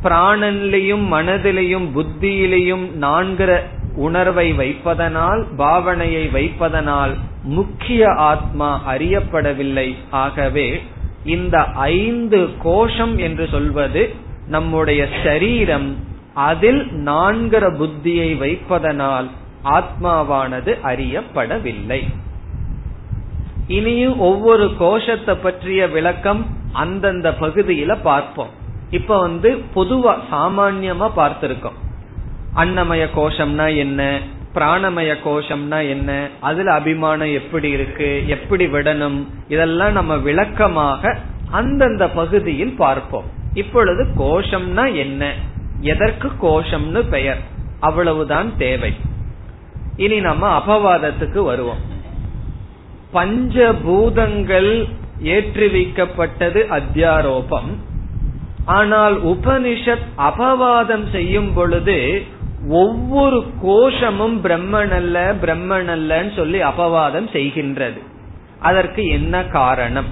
[0.03, 3.61] பிராணன்லையும் மனதிலையும் புத்தியிலையும் நான்கிற
[3.95, 9.95] உணர்வை வைப்பதனால் பாவனையை வைப்பதனால் முக்கிய ஆத்மா அறியப்படவில்லை.
[10.09, 10.81] ஆகவே
[11.23, 14.15] இந்த ஐந்து கோஷம் என்று சொல்வது
[14.47, 15.97] நம்முடைய சரீரம்
[16.33, 19.29] அதில் நான்கிற புத்தியை வைப்பதனால்
[19.63, 22.13] ஆத்மாவானது அறியப்படவில்லை.
[23.67, 28.49] இனியும் ஒவ்வொரு கோஷத்தை பற்றிய விளக்கம் அந்தந்த பகுதியில பார்ப்போம்.
[28.89, 31.77] இப்ப வந்து பொதுவா சாமான்யமா பார்த்திருக்கோம்.
[32.55, 34.19] அன்னமய கோஷம்னா என்ன?
[34.53, 36.27] பிராணமய கோஷம்னா என்ன?
[36.39, 38.27] அதுல அபிமானம் எப்படி இருக்கு?
[38.27, 39.25] எப்படி விடணும்?
[39.47, 41.17] இதெல்லாம் நம்ம விளக்கமாக
[41.51, 43.23] அந்தந்த பகுதியில் பார்ப்போம்.
[43.53, 45.33] இப்பொழுது கோஷம்னா என்ன?
[45.79, 47.37] எதற்கு கோஷம்னு பெயர்?
[47.79, 48.93] அவ்வளவுதான் தேவை.
[49.95, 51.79] இனி நம்ம அபவாதத்துக்கு வருவோம்.
[53.13, 54.89] பஞ்சபூதங்கள்
[55.23, 57.75] ஏற்றுவிக்கப்பட்டது அத்தியாரோபம்.
[58.65, 62.23] ஆனால் உபனிஷத் அபவாதம் செய்யும் பொழுது
[62.67, 67.99] ஒவ்வொரு கோஷமும் பிரம்மன் அல்ல பிரம்மன் அல்லன்னு சொல்லி அபவாதம் செய்கின்றது.
[68.59, 70.05] அதற்கு என்ன காரணம்?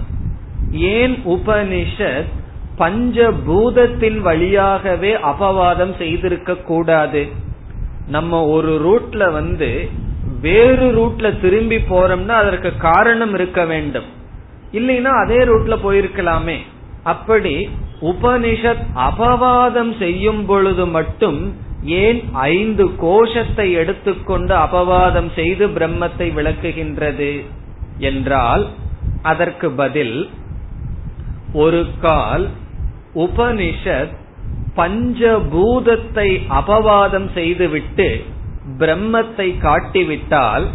[0.72, 2.26] ஏன் உபனிஷத்
[2.78, 7.28] பஞ்சபூதத்தின் வழியாகவே அபவாதம் செய்திருக்க கூடாது?
[8.08, 9.90] நம்ம ஒரு ரூட்ல வந்து
[10.42, 14.06] வேறு ரூட்ல திரும்பி போறோம்னா அதற்கு காரணம் இருக்க வேண்டும்.
[14.72, 16.58] இல்லைன்னா அதே ரூட்ல போயிருக்கலாமே.
[17.04, 17.70] அப்படி
[18.02, 27.46] உபனிஷத் அபவாதம் செய்யும் பொழுது மட்டும் ஏன் ஐந்து கோஷத்தை எடுத்துக்கொண்டு அபவாதம் செய்து பிரம்மத்தை விளக்குகின்றது
[28.00, 28.68] என்றால்
[29.22, 30.30] அதற்கு பதில்
[31.54, 32.48] ஒரு கால்
[33.16, 34.16] உபனிஷத்
[34.76, 38.24] பஞ்சபூதத்தை அபவாதம் செய்துவிட்டு
[38.78, 40.68] பிரம்மத்தை காட்டிவிட்டால்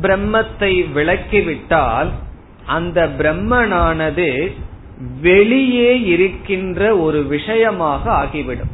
[0.00, 2.10] பிரம்மத்தை விளக்கிவிட்டால்
[2.66, 4.52] அந்த பிரம்மனானது
[5.20, 8.71] வெளியே இருக்கின்ற ஒரு விஷயமாக ஆகிவிடும்.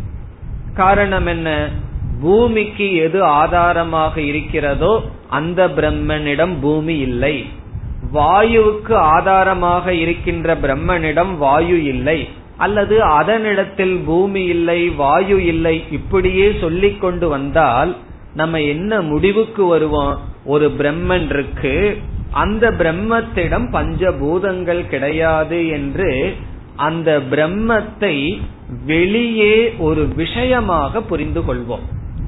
[0.78, 1.50] காரணம் என்ன?
[2.22, 4.92] பூமிக்கு எது ஆதாரமாக இருக்கிறதோ
[5.28, 7.36] அந்த பிரம்மனிடம் பூமி இல்லை.
[8.14, 12.18] வாயுவுக்கு ஆதாரமாக இருக்கின்ற பிரம்மனிடம் வாயு இல்லை.
[12.56, 17.92] அல்லது அதனிடத்தில் பூமி இல்லை வாயு இல்லை இப்படியே சொல்லிக் கொண்டு வந்தால்
[18.34, 20.14] நம்ம என்ன முடிவுக்கு வருவோம்?
[20.44, 21.76] ஒரு பிரம்மன் இருக்கு.
[22.44, 26.10] அந்த பிரம்மத்திடம் பஞ்சபூதங்கள் கிடையாது என்று
[26.88, 28.16] அந்த பிரம்மத்தை
[28.86, 31.84] வெளியே ஒரு விஷயமாக புரிந்து கொள்வோம்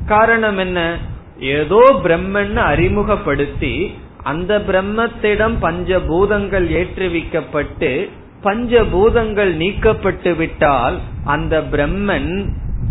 [0.06, 0.98] காரணம் என்ன?
[1.38, 8.08] ஏதோ பிரம்மன் அறிமுகப்படுத்தி அந்த பிரம்மத்திடம் பஞ்சபூதங்கள் ஏற்றுவிக்கப்பட்டு
[8.42, 12.32] பஞ்சபூதங்கள் நீக்கப்பட்டு விட்டால் அந்த பிரம்மன்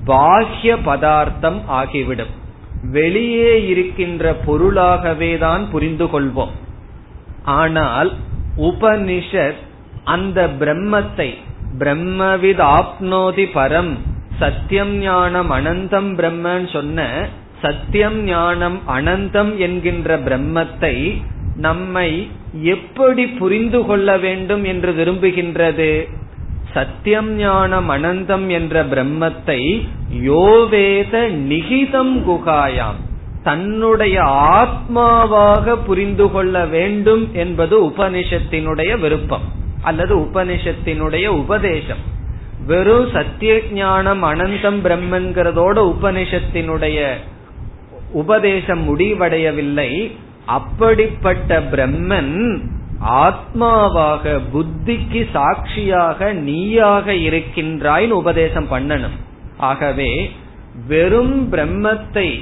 [0.05, 2.33] பாஹ்ய பதார்த்தம் ஆகிவிடும்.
[2.91, 6.53] வெளியே இருக்கின்ற பொருளாகவே தான் புரிந்து கொள்வோம்
[7.43, 8.11] ஆனால்
[8.57, 9.59] உபனிஷத்
[10.03, 11.29] அந்த பிரம்மத்தை
[11.77, 13.93] பிரம்மவித் ஆப்னோதி பரம்.
[14.39, 17.27] சத்தியம் ஞானம் அனந்தம் பிரம்மன் சொன்ன
[17.61, 21.21] சத்தியம் ஞானம் அனந்தம் என்கின்ற பிரம்மத்தை
[21.55, 26.07] நம்மை எப்படி புரிந்து கொள்ள வேண்டும் என்று விரும்புகின்றது?
[26.73, 29.87] சத்தியம் ஞானம் அனந்தம் என்ற பிரம்மத்தை
[30.23, 32.99] யோவேத நிகிதம் குகாயாம்.
[33.43, 34.21] தன்னுடைய
[34.57, 39.47] ஆத்மாவாக புரிந்து கொள்ள வேண்டும் என்பது உபனிஷத்தினுடைய விருப்பம்.
[39.81, 42.17] அல்லது உபனிஷத்தினுடைய உபதேசம்.
[42.65, 47.07] வெறும் சத்திய ஞானம் அனந்தம் பிரம்மன்கிறதோட உபனிஷத்தினுடைய
[48.11, 50.11] உபதேசம் முடிவடையவில்லை.
[50.45, 52.61] அப்படிப்பட்ட பிரம்மன்
[53.01, 59.17] ஆத்மாவாக புத்திக்கு சாட்சியாக நீயாக இருக்கின்றாய் உபதேசம் பண்ணணும்.
[59.57, 60.31] ஆகவே
[60.87, 62.41] வெறும் பிரம்மத்தை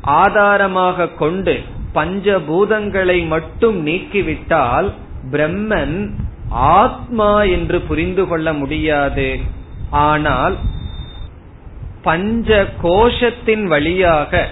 [0.00, 1.62] ஆதாரமாக கொண்டு
[1.94, 4.92] பஞ்சபூதங்களை மட்டும் நீக்கிவிட்டால்
[5.30, 6.10] பிரம்மன்
[6.50, 9.38] ஆத்மா என்று புரிந்து கொள்ள முடியாது.
[9.90, 10.56] ஆனால்
[12.02, 14.48] பஞ்ச கோஷத்தின் வழியாக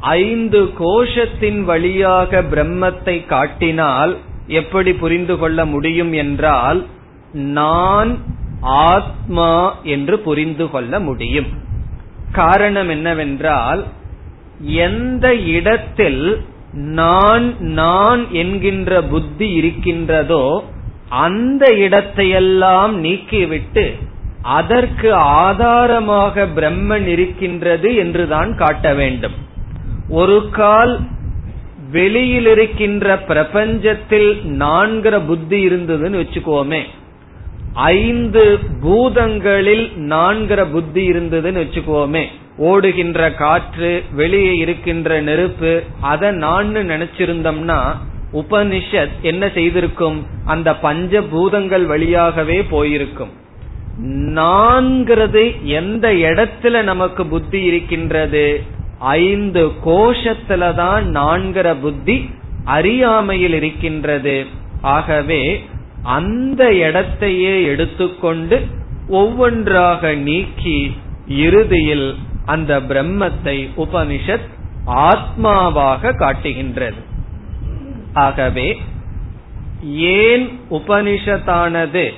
[0.00, 6.86] ஐந்து கோஷத்தின் வழியாக பிரம்மத்தை காட்டினால் எப்படி புரிந்து கொள்ள முடியும் என்றால்
[7.32, 8.18] நான்
[8.62, 11.46] ஆத்மா என்று புரிந்து கொள்ள முடியும்.
[12.32, 13.84] காரணம் என்னவென்றால்
[14.60, 20.64] எந்த இடத்தில் நான் நான் என்கின்ற புத்தி இருக்கின்றதோ
[21.14, 23.84] அந்த இடத்தையெல்லாம் நீக்கிவிட்டு
[24.42, 29.36] அதற்கு ஆதாரமாக பிரம்மன் இருக்கின்றது என்றுதான் காட்ட வேண்டும்.
[30.08, 30.94] ஒரு கால்
[31.90, 34.30] வெளியில் இருக்கின்ற பிரபஞ்சத்தில்
[34.62, 36.82] நான்கிற புத்தி இருந்ததுன்னு வச்சுக்கோமே.
[37.72, 42.24] ஐந்து பூதங்களில் நான்கிற புத்தி இருந்ததுன்னு வச்சுக்கோமே.
[42.56, 47.78] ஓடுகின்ற காற்று வெளியே இருக்கின்ற நெருப்பு அதை நான் நினைச்சிருந்தோம்னா
[48.34, 50.26] உபனிஷத் என்ன செய்திருக்கும்?
[50.44, 53.32] அந்த பஞ்ச பூதங்கள் வழியாகவே போயிருக்கும்.
[54.10, 58.62] நான்கிறது எந்த இடத்துல நமக்கு புத்தி இருக்கின்றது?
[58.98, 62.30] ஐந்து கோஷத்துல தான் நான்கிற புத்தி
[62.64, 64.46] அறியாமையில் இருக்கின்றது.
[64.80, 65.64] ஆகவே
[66.02, 68.66] அந்த இடத்தையே எடுத்துக்கொண்டு
[69.08, 70.96] ஒவ்வொன்றாக நீக்கி
[71.28, 72.14] இறுதியில்
[72.46, 74.48] அந்த பிரம்மத்தை உபனிஷத்
[74.86, 77.12] ஆத்மாவாக காட்டுகின்றது.
[78.14, 78.80] ஆகவே
[79.82, 82.12] ஏன் உபனிஷத்தானது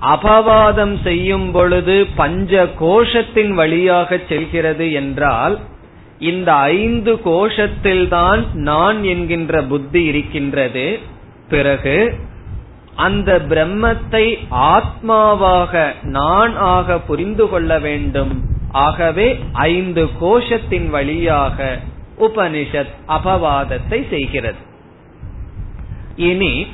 [0.00, 5.58] அபவாதம் செய்யும் பொழுது பஞ்ச கோஷத்தின் வழியாக செல்கிறது என்றால்
[6.18, 10.98] இந்த ஐந்து கோஷத்தில்தான் நான் என்கின்ற புத்தி இருக்கின்றது.
[11.48, 12.14] பிறகு
[12.94, 18.44] அந்த பிரம்மத்தை ஆத்மாவாக நான் ஆக புரிந்து கொள்ள வேண்டும்.
[18.70, 21.78] ஆகவே ஐந்து கோஷத்தின் வழியாக
[22.18, 24.74] உபனிஷத் அபவாதத்தை செய்கிறது.
[26.16, 26.66] இனி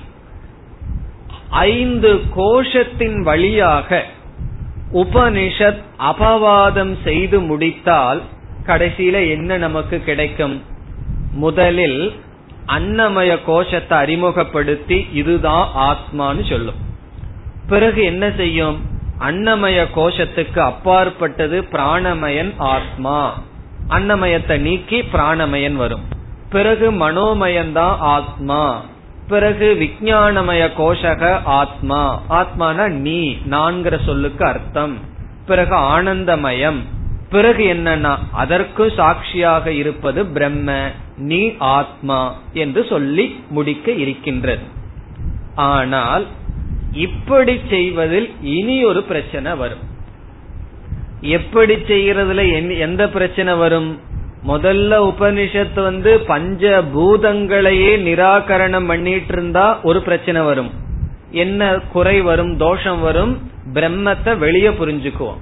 [1.50, 4.05] ஐந்து கோஷத்தின் வழியாக
[4.92, 8.22] உபனிஷத் அபவாதம் செய்து முடித்தால்
[8.66, 10.62] கடைசியில என்ன நமக்கு கிடைக்கும்?
[11.33, 12.20] முதலில்
[12.66, 16.74] அன்னமய கோஷத்தை அறிமுகப்படுத்தி இதுதான் ஆத்மான்னு சொல்லும்.
[17.68, 18.81] பிறகு என்ன செய்யும்?
[19.20, 23.42] அன்னமய கோஷத்துக்கு அப்பாற்பட்டது பிராணமயன் ஆத்மா.
[23.88, 26.02] அன்னமயத்தை நீக்கி பிராணமயன் வரும்.
[26.50, 28.83] பிறகு மனோமயன் தான் ஆத்மா.
[29.32, 32.00] பிறகு விஜயானமய கோஷக ஆத்மா.
[32.30, 33.18] ஆத்மான நீ
[33.50, 34.94] நான்கிற சொல்லுக்கு அர்த்தம்.
[35.46, 36.80] பிறகு ஆனந்தமயம்.
[37.30, 40.74] பிறகு என்னன்னா அதற்கு சாட்சியாக இருப்பது பிரம்ம
[41.16, 42.18] நீ ஆத்மா
[42.52, 44.66] என்று சொல்லி முடிக்க இருக்கின்றது.
[45.54, 46.26] ஆனால்
[47.06, 49.84] இப்படி செய்வதில் இனி ஒரு பிரச்சனை வரும்.
[51.20, 53.90] எப்படி செய்யறதுல எந்த பிரச்சனை வரும்?
[54.46, 60.70] முதல்ல உபனிஷத்து வந்து பஞ்ச பூதங்களையே நிராகரணம் பண்ணிட்டு இருந்தா ஒரு பிரச்சனை வரும்.
[61.31, 65.40] என்ன குறை வரும் தோஷம் வரும் பிரம்மத்தை வெளியே புரிஞ்சுக்குவோம்.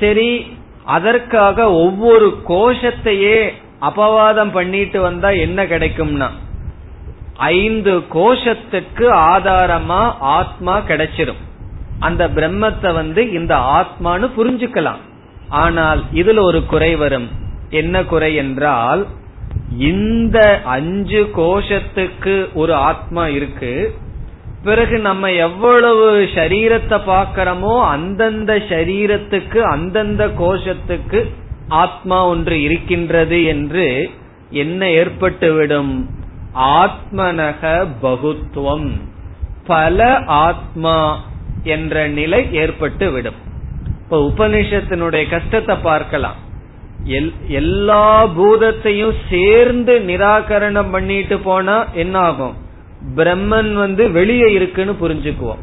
[0.00, 3.38] சரி அதற்காக ஒவ்வொரு கோஷத்தையே
[3.80, 6.28] அபவாதம் பண்ணிட்டு வந்தா என்ன கிடைக்கும்னா
[7.36, 11.42] ஐந்து கோஷத்துக்கு ஆதாரமா ஆத்மா கிடைச்சிரும்.
[11.98, 15.02] அந்த பிரம்மத்தை வந்து இந்த ஆத்மானு புரிஞ்சுக்கலாம்.
[15.48, 17.46] ஆனால் இதுல ஒரு குறை வரும்.
[17.70, 19.06] என்ன குறை என்றால்
[19.78, 23.98] இந்த அஞ்சு கோஷத்துக்கு ஒரு ஆத்மா இருக்கு.
[24.64, 31.30] பிறகு நம்ம எவ்வளவு சரீரத்தை பாக்கிறோமோ அந்தந்த சரீரத்துக்கு அந்தந்த கோஷத்துக்கு
[31.68, 34.10] ஆத்மா ஒன்று இருக்கின்றது என்று
[34.50, 36.04] என்ன ஏற்பட்டுவிடும்?
[36.54, 39.00] ஆத்மனக பகுத்துவம்.
[39.66, 41.20] பல ஆத்மா
[41.62, 43.40] என்ற நிலை ஏற்பட்டு விடும்
[43.88, 46.46] இப்ப உபனிஷத்தினுடைய கஷ்டத்தை பார்க்கலாம்.
[47.48, 52.54] எல்லா பூதத்தையும் சேர்ந்து நிராகரணம் பண்ணிட்டு போனா என்ன ஆகும்?
[53.16, 55.62] பிரம்மன் வந்து வெளியே இருக்குன்னு புரிஞ்சுக்குவோம்.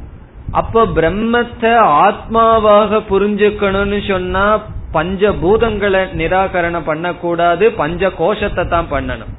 [0.52, 1.74] அப்ப பிரம்மத்தை
[2.08, 4.46] ஆத்மாவாக புரிஞ்சுக்கணும்னு சொன்னா
[4.92, 9.34] பஞ்ச பூதங்களை நிராகரணம் பண்ணக்கூடாது பஞ்ச கோஷத்தை தான் பண்ணணும்.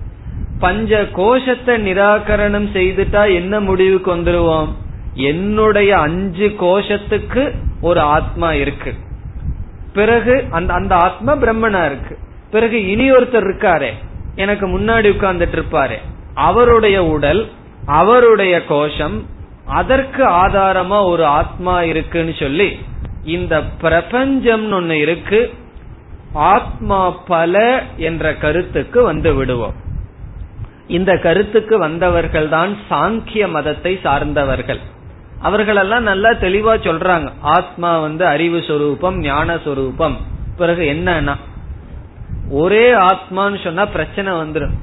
[0.59, 4.69] பஞ்ச கோஷத்தை நிராகரணம் செய்துட்டா என்ன முடிவுக்கு வந்துருவோம்?
[5.15, 7.43] என்னுடைய அஞ்சு கோஷத்துக்கு
[7.81, 8.95] ஒரு ஆத்மா இருக்கு.
[9.97, 12.19] பிறகு அந்த அந்த ஆத்மா பிரம்மனா இருக்கு.
[12.51, 13.91] பிறகு இனி ஒருத்தர் இருக்காரே.
[14.37, 15.97] எனக்கு முன்னாடி உட்கார்ந்துட்டு இருப்பாரு.
[16.35, 17.43] அவருடைய உடல்
[17.87, 19.17] அவருடைய கோஷம்
[19.67, 22.69] அதற்கு ஆதாரமா ஒரு ஆத்மா இருக்குன்னு சொல்லி
[23.25, 25.41] இந்த பிரபஞ்சம் ஒன்னு இருக்கு.
[26.33, 29.75] ஆத்மா பல என்ற கருத்துக்கு வந்து விடுவோம்.
[30.87, 34.81] இந்த கருத்துக்கு வந்தவர்கள் தான் சாங்கிய மதத்தை சார்ந்தவர்கள்.
[35.43, 37.33] அவர்களெல்லாம் நல்லா தெளிவா சொல்றாங்க.
[37.41, 40.17] ஆத்மா வந்து அறிவு சொரூபம் ஞான சொரூபம்.
[40.57, 41.35] பிறகு என்னன்னா
[42.51, 44.75] ஒரே ஆத்மான்னு சொன்னா பிரச்சனை வந்துடும்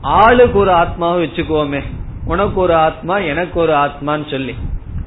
[0.00, 1.82] ஆளுக்கு ஒரு ஆத்மாவை வச்சுக்குவோமே.
[2.24, 4.54] உனக்கு ஒரு ஆத்மா எனக்கு ஒரு ஆத்மான்னு சொல்லி.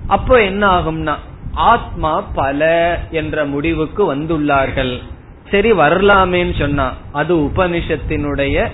[0.08, 1.16] அப்போ என்ன ஆகும்னா
[1.54, 4.98] ஆத்மா பல என்ற முடிவுக்கு வந்துள்ளார்கள்.
[5.52, 8.72] சரி வரலாமேன்னு சொன்னா அது உபனிஷத்தினுடைய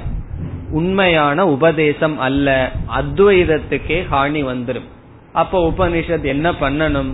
[0.72, 2.72] உண்மையான உபதேசம் அல்ல.
[2.96, 4.88] அத்வைதத்துக்கே ஹானி வந்துடும்
[5.42, 7.12] அப்ப உபனிஷத் என்ன பண்ணணும்?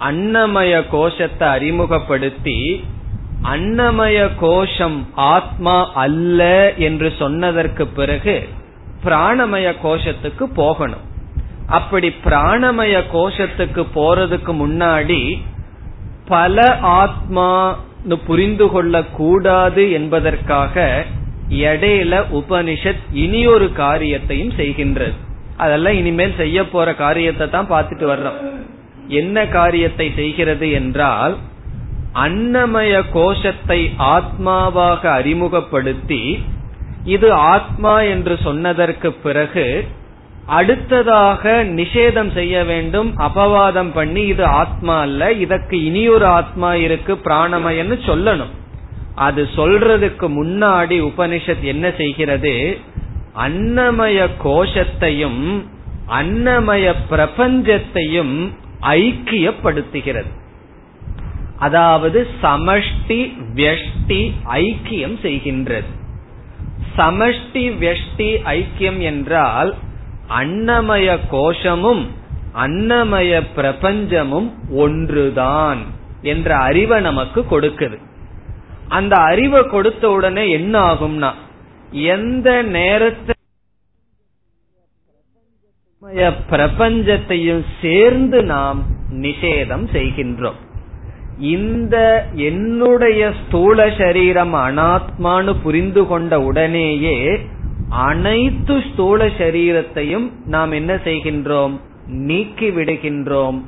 [0.00, 2.58] அன்னமய கோஷத்தை அறிமுகப்படுத்தி
[3.42, 4.98] அன்னமய கோஷம்
[5.32, 6.40] ஆத்மா அல்ல
[6.86, 8.36] என்று சொன்னதற்கு பிறகு
[9.04, 11.04] பிராணமய கோஷத்துக்கு போகணும்.
[11.68, 15.20] அப்படி பிராணமய கோஷத்துக்கு போறதுக்கு முன்னாடி
[16.28, 16.64] பல
[17.00, 17.50] ஆத்மா
[18.26, 21.04] புரிந்து கொள்ள கூடாது என்பதற்காக
[21.64, 25.18] இடையில உபனிஷத் இனி ஒரு காரியத்தையும் செய்கின்றது.
[25.62, 28.38] அதெல்லாம் இனிமேல் செய்ய போற காரியத்தை தான் பார்த்துட்டு வர்றோம்.
[29.20, 31.34] என்ன காரியத்தை செய்கிறது என்றால்
[32.24, 33.80] அன்னமய கோஷத்தை
[34.14, 36.22] ஆத்மாவாக அறிமுகப்படுத்தி
[37.04, 39.66] இது ஆத்மா என்று சொன்னதற்கு பிறகு
[40.58, 48.52] அடுத்ததாக நிஷேதம் செய்ய வேண்டும் அபவாதம் பண்ணி இது ஆத்மா அல்ல இதற்கு இனியொரு ஆத்மா இருக்கு பிராணமயன்னு சொல்லணும்.
[49.26, 52.54] அது சொல்றதுக்கு முன்னாடி உபனிஷத் என்ன செய்கிறது?
[53.44, 55.42] அன்னமய கோஷத்தையும்
[56.18, 58.36] அன்னமய பிரபஞ்சத்தையும்
[58.82, 60.30] ஐக்கியப்படுத்துகிறது.
[61.58, 63.20] அதாவது சமஷ்டி
[63.54, 64.20] வெஷ்டி
[64.62, 65.90] ஐக்கியம் செய்கின்றது.
[66.96, 69.70] சமஷ்டி வெஷ்டி ஐக்கியம் என்றால்
[70.40, 72.04] அன்னமய கோஷமும்
[72.56, 75.80] அன்னமய பிரபஞ்சமும் ஒன்றுதான்
[76.22, 77.98] என்ற அறிவை நமக்கு கொடுக்குது.
[78.88, 81.30] அந்த அறிவை கொடுத்த உடனே என்ன ஆகும்னா
[81.90, 83.36] எந்த நேரத்தில்
[86.50, 90.58] பிரபஞ்சத்தையும் சேர்ந்து நாம் நிஷேதம் செய்கின்றோம்.
[91.40, 91.96] இந்த
[92.34, 97.40] என்னுடைய ஸ்தூல சரீரம் அனாத்மானு புரிந்து கொண்ட உடனேயே
[97.88, 101.74] அனைத்து ஸ்தூல சரீரத்தையும் நாம் என்ன செய்கின்றோம்?
[102.06, 103.58] நீக்கி விடுகின்றோம்.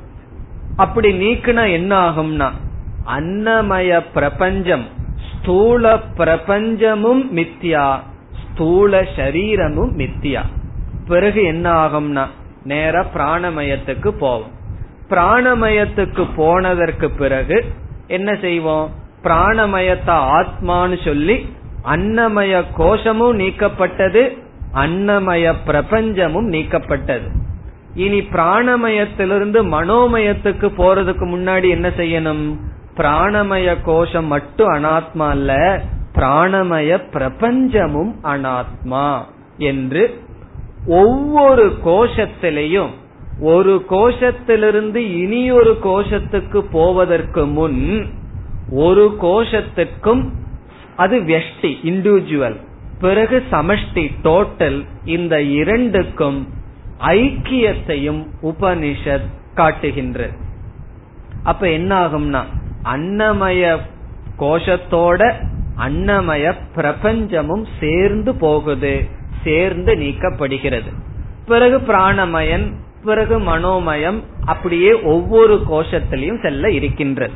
[0.75, 2.51] அப்படி நீக்கினா என்ன ஆகும்னா
[3.17, 4.85] அன்னமய பிரபஞ்சம்
[5.31, 8.09] ஸ்தூல பிரபஞ்சமும் மித்யா
[8.53, 10.41] ஸ்தூல சரீரமும் மித்தியா.
[11.07, 12.25] பிறகு என்ன ஆகும்னா
[12.63, 14.51] நேர பிராணமயத்துக்கு போவோம்.
[15.09, 17.65] பிராணமயத்துக்கு போனதற்கு பிறகு
[18.07, 18.89] என்ன செய்வோம்?
[19.23, 24.37] பிராணமயத்தை ஆத்மான்னு சொல்லி அன்னமய கோஷமும் நீக்கப்பட்டது
[24.73, 27.27] அன்னமய பிரபஞ்சமும் நீக்கப்பட்டது.
[27.95, 32.57] இனி பிராணமயத்திலிருந்து மனோமயத்துக்கு போறதுக்கு முன்னாடி என்ன செய்யணும்?
[32.97, 35.81] பிராணமய கோஷம் மட்டும் அனாத்மா அல்ல
[36.21, 39.07] பிராணமய பிரபஞ்சமும் அனாத்மா
[39.69, 40.03] என்று
[40.97, 42.91] ஒவ்வொரு கோஷத்திலையும்
[43.47, 47.79] ஒரு கோஷத்திலிருந்து இனி ஒரு கோஷத்துக்கு போவதற்கு முன்
[48.79, 50.23] ஒரு கோஷத்திற்கும்
[50.95, 52.57] அது வெஷ்டி இண்டிவிஜுவல்
[52.99, 56.39] பிறகு சமஷ்டி டோட்டல் இந்த இரண்டுக்கும்
[57.15, 60.35] ஐக்கியத்தையும் உபனிஷத் காட்டுகின்றது
[61.43, 62.41] அப்ப என்ன ஆகும்னா
[62.91, 63.71] அன்னமய
[64.39, 65.21] கோஷத்தோட
[65.77, 69.05] அன்னமய பிரபஞ்சமும் சேர்ந்து போகுது
[69.43, 70.91] சேர்ந்து நீக்கப்படுகிறது.
[71.45, 77.33] பிறகு பிராணமயன் பிறகு மனோமயம் அப்படியே ஒவ்வொரு கோஷத்திலையும் செல்ல இருக்கின்றது.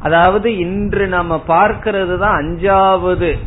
[0.00, 3.38] அதாவது இன்று நம்ம பார்க்கிறது தான் அஞ்சாவது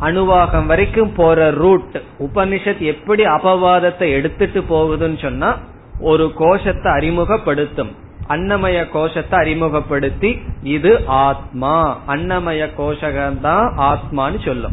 [0.00, 2.02] அணுவாகம் வரைக்கும் போற ரூட்.
[2.18, 5.58] உபனிஷத் எப்படி அபவாதத்தை எடுத்துட்டு போகுதுன்னு சொன்னா
[6.00, 7.90] ஒரு கோஷத்தை அறிமுகப்படுத்தும்.
[8.28, 11.98] அன்னமய கோஷத்தை அறிமுகப்படுத்தி இது ஆத்மா.
[12.08, 14.72] அன்னமய கோஷகம்தான் ஆத்மான்னு சொல்லும்.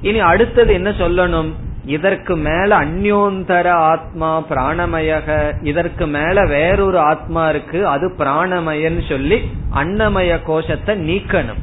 [0.00, 1.52] இனி அடுத்தது என்ன சொல்லணும்?
[1.84, 5.54] இதற்கு மேல அந்யோந்தர ஆத்மா பிராணமயக.
[5.62, 9.42] இதற்கு மேல வேறொரு ஆத்மா இருக்கு அது பிராணமயன்னு சொல்லி
[9.74, 11.62] அன்னமய கோஷத்தை நீக்கணும்.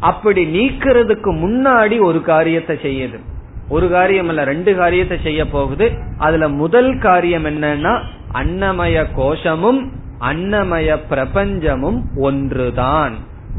[0.00, 3.20] அப்படி நீக்கிறதுக்கு முன்னாடி ஒரு காரியத்தை செய்யுது.
[3.68, 5.92] ஒரு காரியம் இல்ல ரெண்டு காரியத்தை செய்ய போகுது.
[6.18, 8.00] அதுல முதல் காரியம் என்னன்னா
[8.32, 13.14] அன்னமய கோஷமும் அன்னமய பிரபஞ்சமும் ஒன்றுதான்.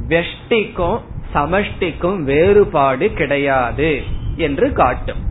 [0.07, 0.99] வெஷ்டிக்கும்
[1.33, 4.01] சமஷ்டிக்கும் வேறுபாடு கிடையாது
[4.35, 5.21] என்று காட்டும்.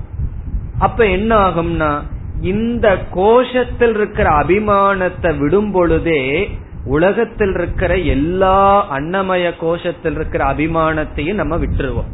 [0.78, 2.02] அப்ப என்ன ஆகும்னா
[2.40, 6.50] இந்த கோஷத்தில் இருக்கிற அபிமானத்தை விடும் பொழுதே
[6.84, 12.10] உலகத்தில் இருக்கிற எல்லா அன்னமய கோஷத்தில் இருக்கிற அபிமானத்தையும் நம்ம விட்டுருவோம்.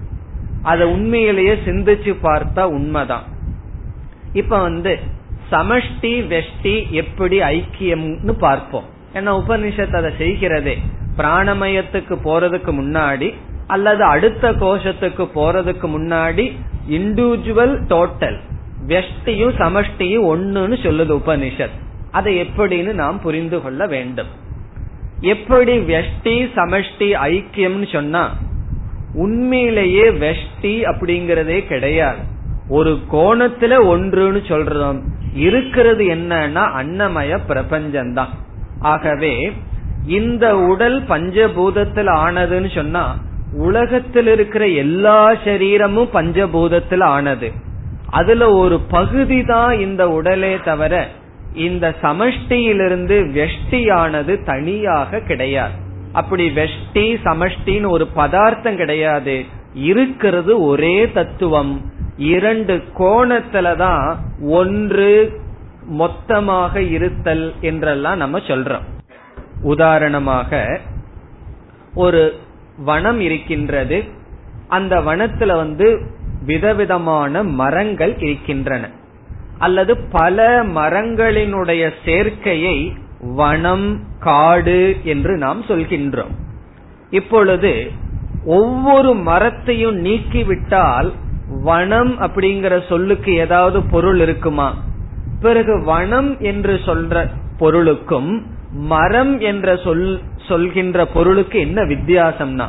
[0.63, 3.27] அத உண்மையிலேயே சிந்திச்சு பார்த்தா உண்மைதான்.
[4.33, 4.99] இப்ப வந்து
[5.51, 8.95] சமஷ்டி வெஷ்டி எப்படி ஐக்கியம்னு பார்ப்போம்.
[9.17, 10.75] ஏன்னா உபனிஷத் அதை செய்கிறதே?
[11.17, 13.35] பிராணமயத்துக்கு போறதுக்கு முன்னாடி
[13.67, 16.53] அல்லது அடுத்த கோஷத்துக்கு போறதுக்கு முன்னாடி
[16.91, 18.39] இண்டிவிஜுவல் டோட்டல்
[18.87, 21.71] வெஷ்டியும் சமஷ்டியும் ஒன்னுன்னு சொல்லுது உபனிஷத்.
[22.11, 24.27] அதை எப்படின்னு நாம் புரிந்து கொள்ள வேண்டும்.
[25.21, 28.35] எப்படி வெஷ்டி சமஷ்டி ஐக்கியம்னு சொன்னா
[29.15, 32.19] உண்மையிலேயே வெஷ்டி அப்படிங்கறதே கிடையாது.
[32.69, 35.01] ஒரு கோணத்துல ஒன்றுன்னு சொல்றோம்.
[35.35, 38.29] இருக்கிறது என்னன்னா அன்னமய பிரபஞ்சம்தான்.
[38.81, 39.53] ஆகவே
[40.07, 43.17] இந்த உடல் பஞ்சபூதத்தில் ஆனதுன்னு சொன்னா
[43.53, 47.53] உலகத்தில் இருக்கிற எல்லா சரீரமும் பஞ்சபூதத்தில் ஆனது.
[48.11, 51.09] அதுல ஒரு பகுதி தான் இந்த உடலே தவிர
[51.55, 55.73] இந்த சமஷ்டியிலிருந்து வெஷ்டியானது தனியாக கிடையாது.
[56.13, 59.45] அப்படி வெஷ்டி சமஷ்டின்னு ஒரு பதார்த்தம் கிடையாது.
[59.75, 61.91] இருக்கிறது ஒரே தத்துவம்.
[62.17, 65.41] இரண்டு கோணத்துல தான் ஒன்று
[65.87, 68.83] மொத்தமாக இருத்தல் என்றெல்லாம் நம்ம சொல்றோம்.
[69.63, 70.81] உதாரணமாக
[71.95, 72.35] ஒரு
[72.79, 74.05] வனம் இருக்கின்றது
[74.69, 76.01] அந்த வனத்துல வந்து
[76.45, 78.91] விதவிதமான மரங்கள் இருக்கின்றன.
[79.59, 86.35] அல்லது பல மரங்களினுடைய சேர்க்கையை வனம் காடு என்று நாம் சொல்கின்றோம்.
[87.11, 87.91] இப்பொழுது
[88.45, 91.13] ஒவ்வொரு மரத்தையும் நீக்கிவிட்டால்
[91.63, 94.75] வனம் அப்படிங்கிற சொல்லுக்கு ஏதாவது பொருள் இருக்குமா?
[95.41, 102.67] பிறகு வனம் என்று சொல்ற பொருளுக்கும் மரம் என்ற சொல் சொல்கின்ற பொருளுக்கு என்ன வித்தியாசம்னா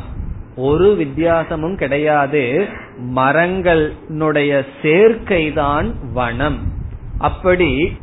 [0.56, 2.66] ஒரு வித்தியாசமும் கிடையாது.
[3.14, 6.58] மரங்களுடைய சேர்க்கைதான் வனம்.
[7.18, 7.98] அப்படி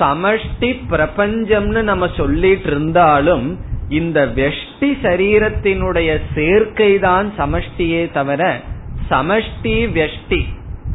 [0.00, 3.58] சமஷ்டி பிரபஞ்சம்னு நம்ம சொல்லிட்டு இருந்தாலும்
[3.88, 8.60] இந்த வெஷ்டி சரீரத்தினுடைய சேர்க்கை தான் சமஷ்டியே தவிர
[9.10, 10.42] சமஷ்டி வெஷ்டி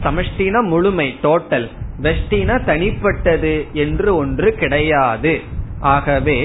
[0.03, 1.69] சமஷ்டினா முழுமை டோட்டல்
[2.01, 5.33] வெஷ்டினா தனிப்பட்டது என்று ஒன்று கிடையாது.
[5.79, 6.39] ஆகவே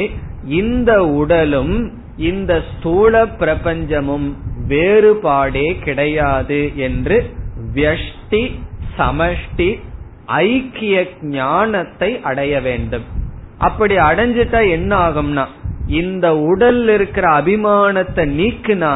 [0.61, 1.77] இந்த உடலும்
[2.17, 4.29] இந்த ஸ்தூல பிரபஞ்சமும்
[4.69, 7.17] வேறுபாடே கிடையாது என்று
[7.75, 8.43] வியஷ்டி
[8.99, 9.71] சமஷ்டி
[10.43, 13.07] ஐக்கிய ஞானத்தை அடைய வேண்டும்.
[13.59, 15.45] அப்படி அடைஞ்சிட்டா என்ன ஆகும்னா
[16.01, 18.95] இந்த உடல் இருக்கிற அபிமானத்தை நீக்குனா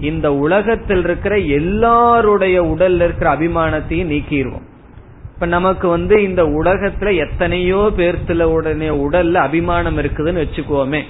[0.00, 4.65] இந்த உலகத்தில் இருக்கிற எல்லாருடைய உடல் இருக்கிற அபிமானத்தையும் நீக்கிடுவோம்
[5.36, 11.00] இப்ப நமக்கு வந்து இந்த உலகத்துல எத்தனையோ பேர்த்துல உடனே உடல்ல அபிமானம் இருக்குதுன்னு வச்சுக்கோமே.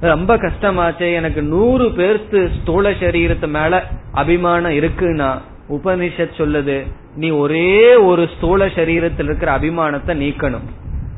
[0.00, 5.28] ரொம்ப கஷ்டமாச்சே எனக்கு நூறு பேர்த்து ஸ்தூல சரீரத்து மேல அபிமானம் இருக்குன்னா
[5.68, 6.76] உபனிஷத் சொல்லுது
[7.16, 10.66] நீ ஒரே ஒரு ஸ்தூல சரீரத்தில் இருக்கிற அபிமானத்தை நீக்கணும்.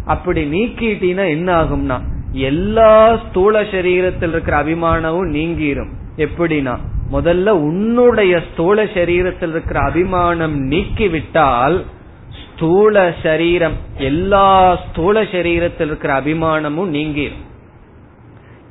[0.06, 1.98] அப்படி நீக்கிட்டீங்கன்னா என்ன ஆகும்னா
[2.32, 5.90] எல்லா ஸ்தூல சரீரத்தில் இருக்கிற அபிமானமும் நீங்கிரும்.
[6.16, 6.76] எப்படின்னா
[7.12, 11.82] முதல்ல உன்னுடைய ஸ்தூல சரீரத்தில் இருக்கிற அபிமானம் நீக்கிவிட்டால்
[12.54, 17.44] ஸ்தூல சரீரம் எல்லா ஸ்தூல சரீரத்தில் இருக்கிற அபிமானமும் நீங்கிரும்.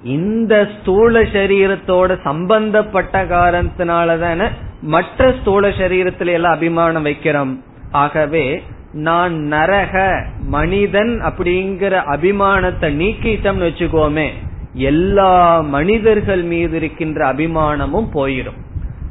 [0.04, 4.50] இந்த ஸ்தூல சரீரத்தோட சம்பந்தப்பட்ட காரணத்தினாலதான
[4.82, 7.54] மற்ற ஸ்தூல சரீரத்தில எல்லாம் அபிமானம் வைக்கிறோம்.
[7.92, 8.46] ஆகவே
[8.94, 14.28] நான் நரக மனிதன் அப்படிங்கிற அபிமானத்தை நீக்கிட்டோம்னு வச்சுக்கோமே
[14.74, 18.60] எல்லா மனிதர்கள் மீது இருக்கின்ற அபிமானமும் போயிடும்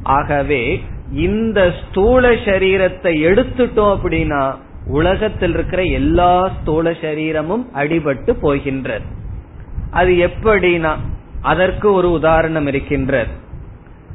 [0.03, 0.81] ஆகவே
[1.11, 4.55] இந்த ஸ்தூல சரீரத்தை எடுத்துட்டோம் அப்படின்னா
[4.87, 9.05] உலகத்தில் இருக்கிற எல்லா ஸ்தூல சரீரமும் அடிபட்டு போகின்றது.
[9.91, 10.95] அது எப்படின்னா
[11.41, 13.31] அதற்கு ஒரு உதாரணம் இருக்கின்றது.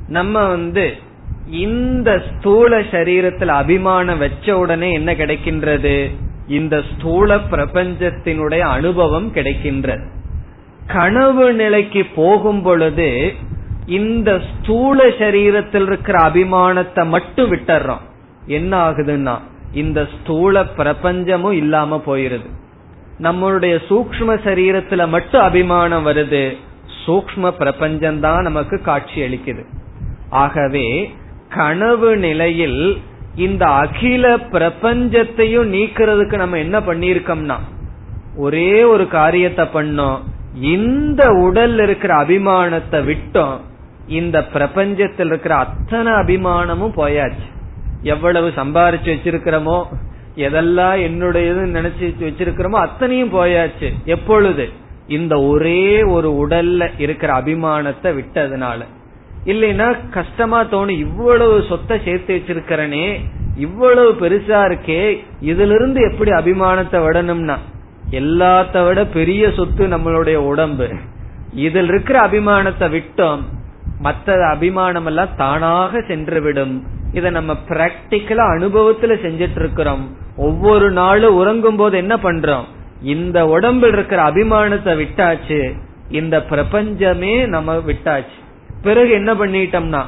[0.08, 0.96] நம்ம வந்து
[1.50, 6.10] இந்த ஸ்தூல சரீரத்தில் அபிமானம் வச்ச உடனே என்ன கிடைக்கின்றது?
[6.48, 10.06] இந்த ஸ்தூல பிரபஞ்சத்தினுடைய அனுபவம் கிடைக்கின்றது.
[10.86, 13.34] கனவு நிலைக்கு போகும் பொழுது
[13.86, 18.04] இந்த ஸ்தூல சரீரத்தில் இருக்கிற அபிமானத்தை மட்டும் விட்டுறோம்.
[18.46, 19.38] என்ன ஆகுதுன்னா
[19.72, 22.48] இந்த ஸ்தூல பிரபஞ்சமும் இல்லாம போயிருது.
[23.22, 26.56] நம்மளுடைய சூக்ம சரீரத்துல மட்டும் அபிமானம் வருது.
[27.06, 29.64] சூக்ம பிரபஞ்சம்தான் நமக்கு காட்சி அளிக்குது.
[30.30, 31.14] ஆகவே
[31.48, 32.98] கனவு நிலையில்
[33.36, 37.56] இந்த அகில பிரபஞ்சத்தையும் நீக்கிறதுக்கு நம்ம என்ன பண்ணிருக்கோம்னா
[38.36, 40.18] ஒரே ஒரு காரியத்தை பண்ணோம்.
[40.60, 43.60] இந்த உடல் இருக்கிற அபிமானத்தை விட்டோம்.
[44.06, 47.46] இந்த பிரபஞ்சத்தில் இருக்கிற அத்தனை அபிமானமும் போயாச்சு.
[48.02, 49.84] எவ்வளவு சம்பாரிச்சு வச்சிருக்கிறோமோ
[50.36, 53.92] எதெல்லாம் என்னுடையது நினைச்சு வச்சிருக்கிறோமோ அத்தனையும் போயாச்சு.
[54.04, 54.68] எப்பொழுது?
[55.06, 58.78] இந்த ஒரே ஒரு உடல்ல இருக்கிற அபிமானத்தை விட்டதுனால.
[59.44, 63.20] இல்லைன்னா கஷ்டமா தோணும் இவ்வளவு சொத்தை சேர்த்து வச்சிருக்கிறனே
[63.56, 67.56] இவ்வளவு பெருசா இருக்கே இதுல இருந்து எப்படி அபிமானத்தை விடணும்னா?
[68.10, 70.88] எல்லாத்த விட பெரிய சொத்து நம்மளுடைய உடம்பு.
[71.52, 73.40] இதில் இருக்கிற அபிமானத்தை விட்டோம்
[73.98, 81.96] மற்ற அபிமானம் எல்லாம் தானாக சென்று விடும் நம்ம பிராக்டிக்கலா அனுபவத்துல செஞ்சிட்டு இருக்கிறோம் ஒவ்வொரு நாளும் உறங்கும் போது
[81.96, 82.64] என்ன பண்றோம்?
[83.02, 85.72] இந்த உடம்பில் இருக்கிற அபிமானத்தை விட்டாச்சு.
[86.10, 88.36] இந்த பிரபஞ்சமே நம்ம விட்டாச்சு.
[88.82, 90.02] பிறகு என்ன பண்ணிட்டோம்னா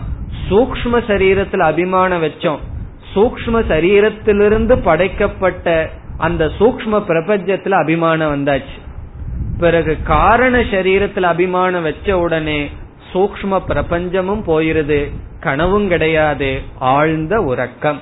[0.50, 2.58] சூக்ம சரீரத்துல அபிமானம் வச்சோம்.
[3.14, 8.76] சூக்ம சரீரத்திலிருந்து படைக்கப்பட்ட அந்த சூக்ம பிரபஞ்சத்துல அபிமானம் வந்தாச்சு.
[9.58, 12.70] பிறகு காரண சரீரத்துல அபிமானம் வச்ச உடனே
[13.12, 17.98] சூக்ம பிரபஞ்சமும் போயிருது கனவும் கிடையாது ஆழ்ந்த உறக்கம்.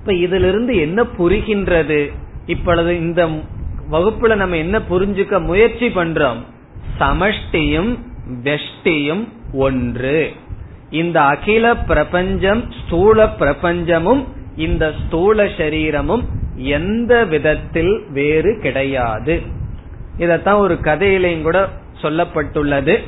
[0.00, 2.12] இப்ப இதிலிருந்து என்ன புரிகின்றது?
[2.46, 3.26] இப்பொழுது இந்த
[3.90, 6.42] வகுப்புல நம்ம என்ன புரிஞ்சுக்க முயற்சி பண்றோம்?
[7.00, 7.98] சமஷ்டியும்
[8.42, 10.32] வெஷ்டியும் ஒன்று.
[10.90, 14.24] இந்த அகில பிரபஞ்சம் ஸ்தூல பிரபஞ்சமும்
[14.56, 19.42] இந்த ஸ்தூல சரீரமும் எந்த விதத்தில் வேறு கிடையாது.
[20.18, 21.68] இதத்தான் ஒரு கதையிலையும் கூட
[22.02, 22.98] சொல்லப்பட்டுள்ளது.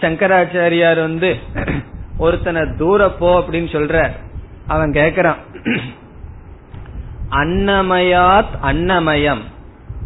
[0.00, 1.36] சங்கராச்சாரியார் வந்து
[2.18, 4.10] ஒருத்தனை தூர போ அப்படின்னு சொல்ற
[4.66, 5.40] அவன் கேக்குறான்.
[7.30, 9.42] அன்னமயாத் அன்னமயம்.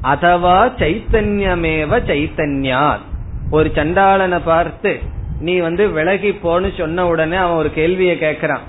[0.02, 3.04] அதவா சைத்தன்யமேவ சைத்தன்யாத்.
[3.50, 5.00] ஒரு சண்டாளனை பார்த்து
[5.40, 8.66] நீ வந்து விலகி போன்னு சொன்ன உடனே அவன் ஒரு கேள்வியை கேக்குறான்.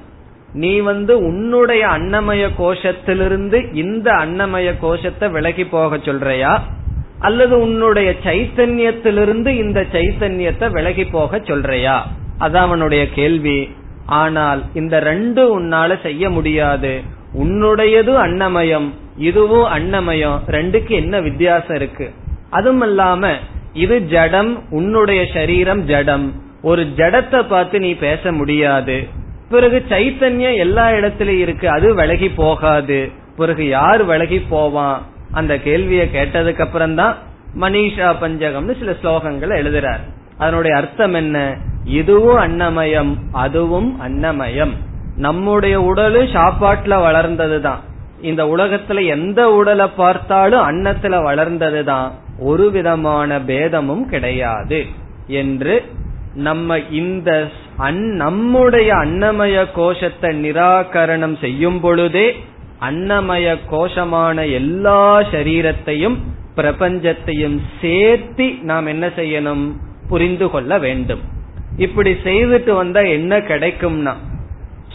[0.53, 6.63] நீ வந்து உன்னுடைய அன்னமய கோஷத்திலிருந்து இந்த அன்னமய கோஷத்தை விலகி போக சொல்றியா?
[7.23, 11.97] அல்லது உன்னுடைய சைத்தன்யத்திலிருந்து இந்த சைத்தன்யத்தை விலகி போக சொல்றியா?
[12.39, 13.59] அதான் அவனுடைய கேள்வி.
[14.05, 16.93] ஆனால் இந்த ரெண்டு உன்னால செய்ய முடியாது.
[17.43, 18.87] உன்னுடையது அன்னமயம்
[19.29, 22.07] இதுவும் அன்னமயம் ரெண்டுக்கு என்ன வித்தியாசம் இருக்கு?
[22.49, 23.33] அதுவும் இல்லாம
[23.73, 26.25] இது ஜடம் உன்னுடைய சரீரம் ஜடம்.
[26.61, 28.97] ஒரு ஜடத்தை பார்த்து நீ பேச முடியாது.
[29.49, 32.99] பிறகு சைத்தன்யம் எல்லா இடத்திலயும் இருக்கு அது விலகி போகாது.
[33.35, 34.99] பிறகு யார் விலகி போவான்?
[35.33, 37.17] அந்த கேள்வியை கேட்டதுக்கு அப்புறம் தான்
[37.59, 40.03] மனிஷா பஞ்சகம்னு சில ஸ்லோகங்களை எழுதுறார்.
[40.37, 41.57] அதனுடைய அர்த்தம் என்ன?
[41.85, 44.73] இதுவும் அன்னமயம் அதுவும் அன்னமயம்.
[45.17, 47.81] நம்முடைய உடலும் சாப்பாட்டுல வளர்ந்ததுதான்.
[48.21, 52.11] இந்த உலகத்துல எந்த உடலை பார்த்தாலும் அன்னத்துல வளர்ந்ததுதான்.
[52.39, 54.85] ஒரு விதமான பேதமும் கிடையாது
[55.27, 55.83] என்று
[56.33, 57.47] நம்ம இந்த
[58.17, 62.43] நம்முடைய அன்னமய கோஷத்தை நிராகரணம் செய்யும் பொழுதே
[62.85, 65.01] அன்னமய கோஷமான எல்லா
[65.33, 66.17] சரீரத்தையும்
[66.57, 69.63] பிரபஞ்சத்தையும் சேர்த்தி நாம் என்ன செய்யணும்?
[70.09, 71.21] புரிந்து கொள்ள வேண்டும்.
[71.85, 74.13] இப்படி செய்துட்டு வந்தா என்ன கிடைக்கும்னா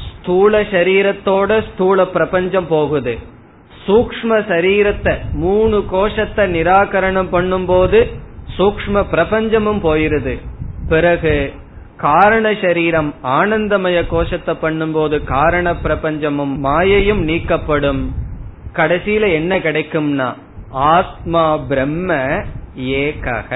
[0.05, 3.14] ஸ்தூல சரீரத்தோட ஸ்தூல பிரபஞ்சம் போகுது.
[3.86, 5.14] சூக்ம சரீரத்தை
[5.45, 8.01] மூணு கோஷத்தை நிராகரணம் பண்ணும்போது
[8.57, 10.34] சூக்ம பிரபஞ்சமும் போயிருது.
[10.89, 11.34] பிறகு
[11.99, 18.03] காரண சரீரம் ஆனந்தமய கோஷத்தை பண்ணும்போது காரண பிரபஞ்சமும் மாயையும் நீக்கப்படும்.
[18.74, 20.28] கடைசியில என்ன கிடைக்கும்னா
[20.70, 22.16] ஆத்மா பிரம்ம
[22.76, 23.51] ஏகக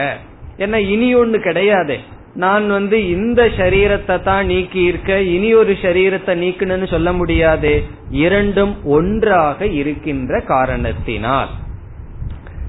[0.57, 1.99] என்ன இனி ஒண்ணு கிடையாது.
[2.34, 7.84] நான் வந்து இந்த சரீரத்தை தான் நீக்கி இருக்க இனி ஒரு சரீரத்தை நீக்கணும்னு சொல்ல முடியாது.
[8.11, 11.49] இரண்டும் ஒன்றாக இருக்கின்ற காரணத்தினால்.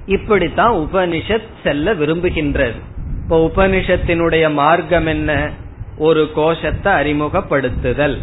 [0.05, 2.79] இப்படித்தான் உபனிஷத் செல்ல விரும்புகின்றது.
[3.23, 5.31] இப்ப உபனிஷத்தினுடைய மார்க்கம் என்ன?
[5.97, 8.17] ஒரு கோஷத்தை அறிமுகப்படுத்துதல்.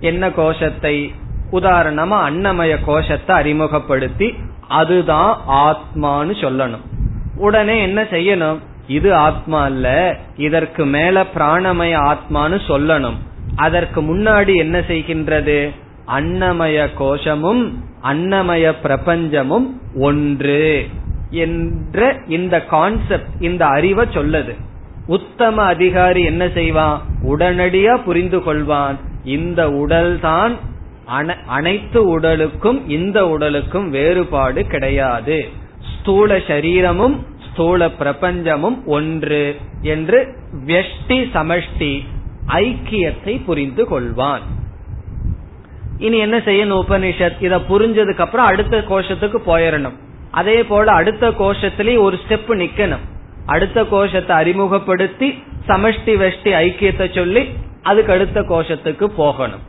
[0.00, 1.14] என்ன கோஷத்தை?
[1.52, 4.34] உதாரணமா அன்னமய கோஷத்தை அறிமுகப்படுத்தி
[4.68, 6.84] அதுதான் ஆத்மான்னு சொல்லணும்.
[7.36, 8.58] உடனே என்ன செய்யணும்?
[8.86, 13.14] இது ஆத்மா அல்ல இதற்கு மேல பிராணமய ஆத்மான்னு சொல்லணும்.
[13.56, 15.70] அதற்கு முன்னாடி என்ன செய்கின்றது?
[16.06, 20.88] அன்னமய கோஷமும் அன்னமய பிரபஞ்சமும் ஒன்று
[21.30, 24.54] என்ற இந்த கான்செப்ட் இந்த அறிவை சொல்லுது.
[25.06, 27.02] உத்தம அதிகாரி என்ன செய்வான்?
[27.32, 28.96] உடனடியா புரிந்து கொள்வான்.
[29.36, 30.54] இந்த உடல் தான்
[31.46, 35.38] அனைத்து உடலுக்கும் இந்த உடலுக்கும் வேறுபாடு கிடையாது.
[35.92, 39.44] ஸ்தூல சரீரமும் ஸ்தூல பிரபஞ்சமும் ஒன்று
[39.94, 40.18] என்று
[40.66, 41.92] வெஷ்டி சமஷ்டி
[42.62, 44.44] ஐக்கியத்தை புரிந்து கொள்வான்.
[45.98, 47.38] இனி என்ன செய்யணும் உபனிஷத்?
[47.40, 49.96] இத புரிஞ்சதுக்கு அப்புறம் அடுத்த கோஷத்துக்கு போயிடணும்
[50.30, 53.04] அதே போல அடுத்த கோஷத்திலேயே ஒரு ஸ்டெப் நிக்கணும்.
[53.46, 55.28] அடுத்த கோஷத்தை அறிமுகப்படுத்தி
[55.68, 57.48] சமஷ்டி வெஷ்டி ஐக்கியத்தை சொல்லி
[57.82, 59.64] அதுக்கு அடுத்த கோஷத்துக்கு போகணும்.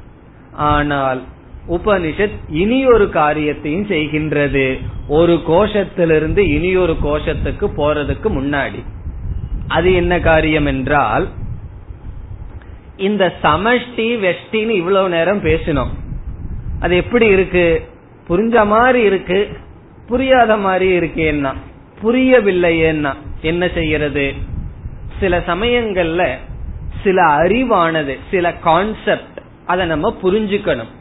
[0.51, 1.21] ஆனால்
[1.69, 4.79] உபனிஷத் இனி ஒரு காரியத்தையும் செய்கின்றது.
[5.07, 8.83] ஒரு கோஷத்திலிருந்து இனி ஒரு கோஷத்துக்கு போறதுக்கு முன்னாடி.
[9.67, 11.27] அது என்ன காரியம் என்றால்
[12.97, 15.93] இந்த சமஷ்டி வெஷ்டின்னு இவ்வளவு நேரம் பேசினோம்.
[16.79, 17.87] அது எப்படி இருக்கு?
[18.29, 19.49] புரிஞ்ச மாதிரி இருக்கு.
[20.07, 21.53] புரியாத மாதிரி இருக்கேன்னா.
[22.01, 24.25] புரியவில்லையேன்னா என்ன செய்யறது?
[25.19, 26.23] சில சமயங்கள்ல
[27.03, 30.91] சில அறிவானது சில கான்செப்ட் அதை நம்ம புரிஞ்சுக்கணும்.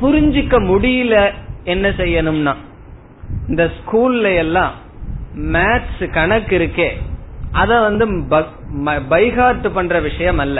[0.00, 1.16] புரிஞ்சிக்க முடியல
[1.64, 2.54] என்ன செய்யணும்னா
[3.48, 4.72] இந்த ஸ்கூல்ல எல்லாம்
[5.54, 6.88] மேத்ஸ் கணக்கு இருக்கே
[7.62, 8.04] அத வந்து
[9.12, 10.58] பைகார்ட் பண்ற விஷயம் அல்ல.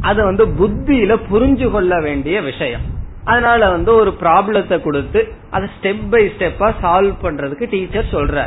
[0.00, 2.84] அது வந்து புத்தியில புரிஞ்சு கொள்ள வேண்டிய விஷயம்.
[3.24, 5.20] அதனால வந்து ஒரு ப்ராப்ளத்தை கொடுத்து
[5.50, 8.46] அதை ஸ்டெப் பை ஸ்டெப்பா சால்வ் பண்றதுக்கு டீச்சர் சொல்ற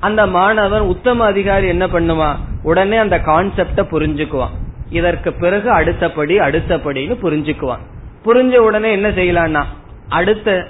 [0.00, 2.36] அந்த மாணவன் உத்தம அதிகாரி என்ன பண்ணுவான்?
[2.62, 4.54] உடனே அந்த கான்செப்ட புரிஞ்சுக்குவான்.
[4.90, 7.82] இதற்கு பிறகு அடுத்தபடி அடுத்தபடின்னு புரிஞ்சுக்குவான்.
[8.24, 9.62] புரிஞ்ச உடனே என்ன செய்யலாம்னா
[10.08, 10.66] அடுத்த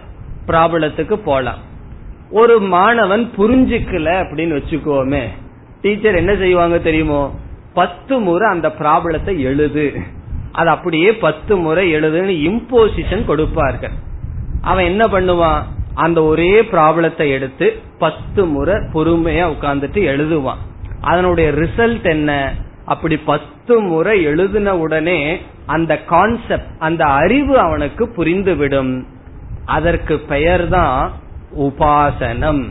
[0.47, 1.61] ப்ராப்ளத்துக்கு போலாம்.
[2.31, 5.23] ஒரு மாணவன் புரிஞ்சுக்கல அப்படின்னு வச்சுக்கோமே
[5.83, 7.23] டீச்சர் என்ன செய்வாங்க தெரியுமோ
[7.75, 9.87] பத்து முறை அந்த ப்ராப்ளத்தை எழுது.
[10.53, 13.97] அது அப்படியே பத்து முறை எழுதுன்னு இம்போசிஷன் கொடுப்பார்கள்.
[14.61, 15.63] அவன் என்ன பண்ணுவான்?
[15.95, 20.57] அந்த ஒரே ப்ராப்ளத்தை எடுத்து பத்து முறை பொறுமையா உட்கார்ந்துட்டு எழுதுவான்.
[21.01, 22.55] அதனுடைய ரிசல்ட் என்ன?
[22.85, 29.05] அப்படி பத்து முறை எழுதின உடனே அந்த கான்செப்ட் அந்த அறிவு அவனுக்கு புரிந்துவிடும்.
[29.65, 31.13] அதற்கு பெயர் தான்
[31.59, 32.65] உபாசனம்.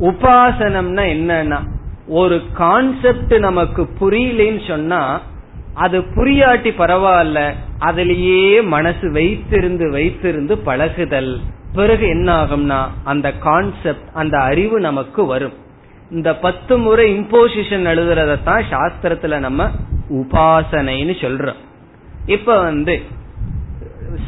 [0.00, 1.58] உபாசனம்னா என்னன்னா
[2.06, 5.20] ஒரு கான்செப்ட் நமக்கு புரியலன்னு சொன்னா
[5.74, 7.54] அது புரியாட்டி பரவாயில்ல.
[7.78, 11.40] அதிலேயே மனசு வைத்திருந்து வைத்திருந்து பழகுதல்.
[11.74, 15.52] பிறகு என்ன ஆகும்னா அந்த கான்செப்ட் அந்த அறிவு நமக்கு வரும்.
[16.10, 19.70] இந்த பத்து முறை இம்போசிஷன் எழுதுறதத்தான் சாஸ்திரத்துல நம்ம
[20.10, 21.60] உபாசனைன்னு சொல்றோம்.
[22.26, 23.02] இப்ப வந்து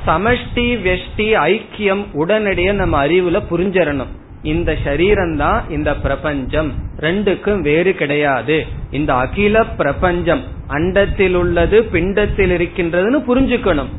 [0.06, 4.12] சமஷ்டி வெஷ்டி ஐக்கியம் உடனடியே நம்ம அறிவுல புரிஞ்சிடணும்.
[4.42, 6.72] இந்த சரீரம் தான் இந்த பிரபஞ்சம்.
[7.00, 8.66] ரெண்டுக்கும் வேறு கிடையாது.
[8.90, 13.92] இந்த அகில பிரபஞ்சம் அண்டத்தில் உள்ளது பிண்டத்தில் இருக்கின்றதுன்னு புரிஞ்சுக்கணும்.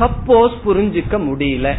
[0.00, 1.74] சப்போஸ் புரிஞ்சுக்க முடியல.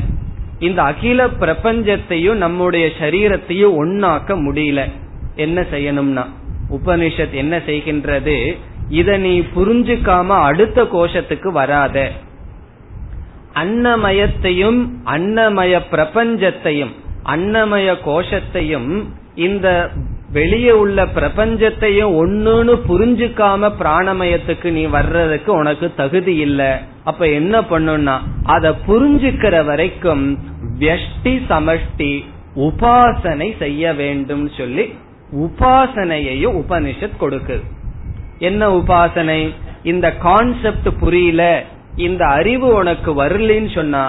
[0.59, 4.91] இந்த அகில பிரபஞ்சத்தையும் நம்முடைய சரீரத்தையும் ஒன்னாக்க முடியல.
[5.35, 6.25] என்ன செய்யணும்னா
[6.71, 8.57] உபனிஷத் என்ன செய்கின்றது?
[8.89, 12.11] இத நீ புரிஞ்சுக்காம அடுத்த கோஷத்துக்கு வராத.
[13.53, 16.93] அன்னமயத்தையும் அன்னமய பிரபஞ்சத்தையும்
[17.25, 19.03] அன்னமய கோஷத்தையும்
[19.35, 19.89] இந்த
[20.31, 26.71] வெளியே உள்ள பிரபஞ்சத்தையும் ஒன்னுன்னு புரிஞ்சுக்காம பிராணமயத்துக்கு நீ வர்றதுக்கு உனக்கு தகுதி இல்லை.
[27.09, 28.15] அப்ப என்ன பண்ணும்னா
[28.55, 30.25] அத புரிஞ்சுக்கிற வரைக்கும்
[30.79, 32.11] வியஷ்டி சமஷ்டி
[32.67, 34.85] உபாசனை செய்ய வேண்டும் சொல்லி
[35.43, 37.65] உபாசனையையும் உபனிஷத் கொடுக்குது
[38.47, 39.41] என்ன உபாசனை?
[39.83, 41.43] இந்த கான்செப்ட் புரியல
[41.95, 44.03] இந்த அறிவு உனக்கு வரலன்னு சொன்னா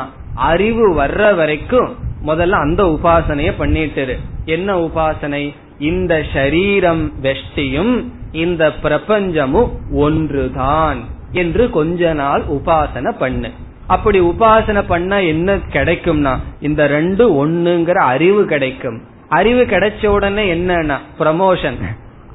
[0.51, 1.91] அறிவு வர்ற வரைக்கும்
[2.27, 5.45] முதல்ல அந்த உபாசனைய பண்ணிட்டு என்ன உபாசனை?
[5.91, 7.95] இந்த ஷரீரம் வெஷ்டியும்
[8.45, 9.71] இந்த பிரபஞ்சமும்
[10.05, 11.01] ஒன்றுதான்.
[11.33, 13.51] என்று கொஞ்ச நாள் உபாசனை பண்ணு.
[13.87, 19.01] அப்படி உபாசனை பண்ணா என்ன கிடைக்கும்னா இந்த ரெண்டு ஒண்ணுங்கிற அறிவு கிடைக்கும்.
[19.29, 21.75] அறிவு கிடைச்ச உடனே என்னன்னா ப்ரமோஷன்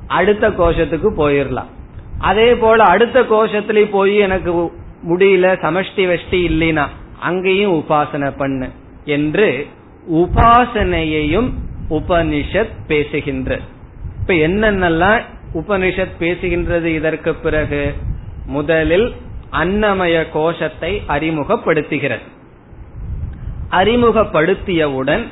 [0.07, 1.71] அடுத்த கோஷத்துக்கு போயிடலாம்
[2.19, 4.71] அதே போல அடுத்த கோஷத்துல போய் எனக்கு
[5.09, 6.87] முடியல சமஷ்டி வெஷ்டி இல்லைனா
[7.19, 8.69] அங்கேயும் உபாசனை பண்ணு
[9.05, 9.67] என்று
[10.13, 11.49] உபாசனையையும்
[11.89, 13.59] உபனிஷத் பேசுகின்ற.
[14.21, 15.21] இப்ப என்னென்னலாம்
[15.53, 17.93] உபனிஷத் பேசுகின்றது இதற்கு பிறகு?
[18.45, 19.15] முதலில்
[19.51, 22.25] அன்னமய கோஷத்தை அறிமுகப்படுத்துகிறது.
[23.71, 25.27] அறிமுகப்படுத்தியவுடன்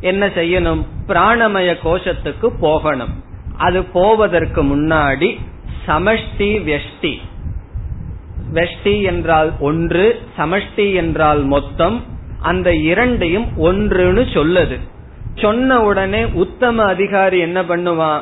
[0.00, 0.84] என்ன செய்யணும்?
[1.08, 3.24] பிராணமய கோஷத்துக்கு போகணும்.
[3.56, 5.38] அது போவதற்கு முன்னாடி
[5.86, 7.18] சமஷ்டி வெஷ்டி.
[8.54, 12.04] வெஷ்டி என்றால் ஒன்று சமஷ்டி என்றால் மொத்தம்
[12.40, 14.78] அந்த இரண்டையும் ஒன்றுன்னு சொல்லுது.
[15.34, 18.20] சொன்ன உடனே உத்தம அதிகாரி என்ன பண்ணுவான்?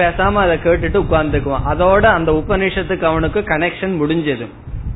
[0.00, 1.66] பேசாம அதை கேட்டுட்டு உட்கார்ந்துக்குவான்.
[1.70, 4.46] அதோட அந்த உபநிஷத்துக்கு அவனுக்கு கனெக்ஷன் முடிஞ்சது.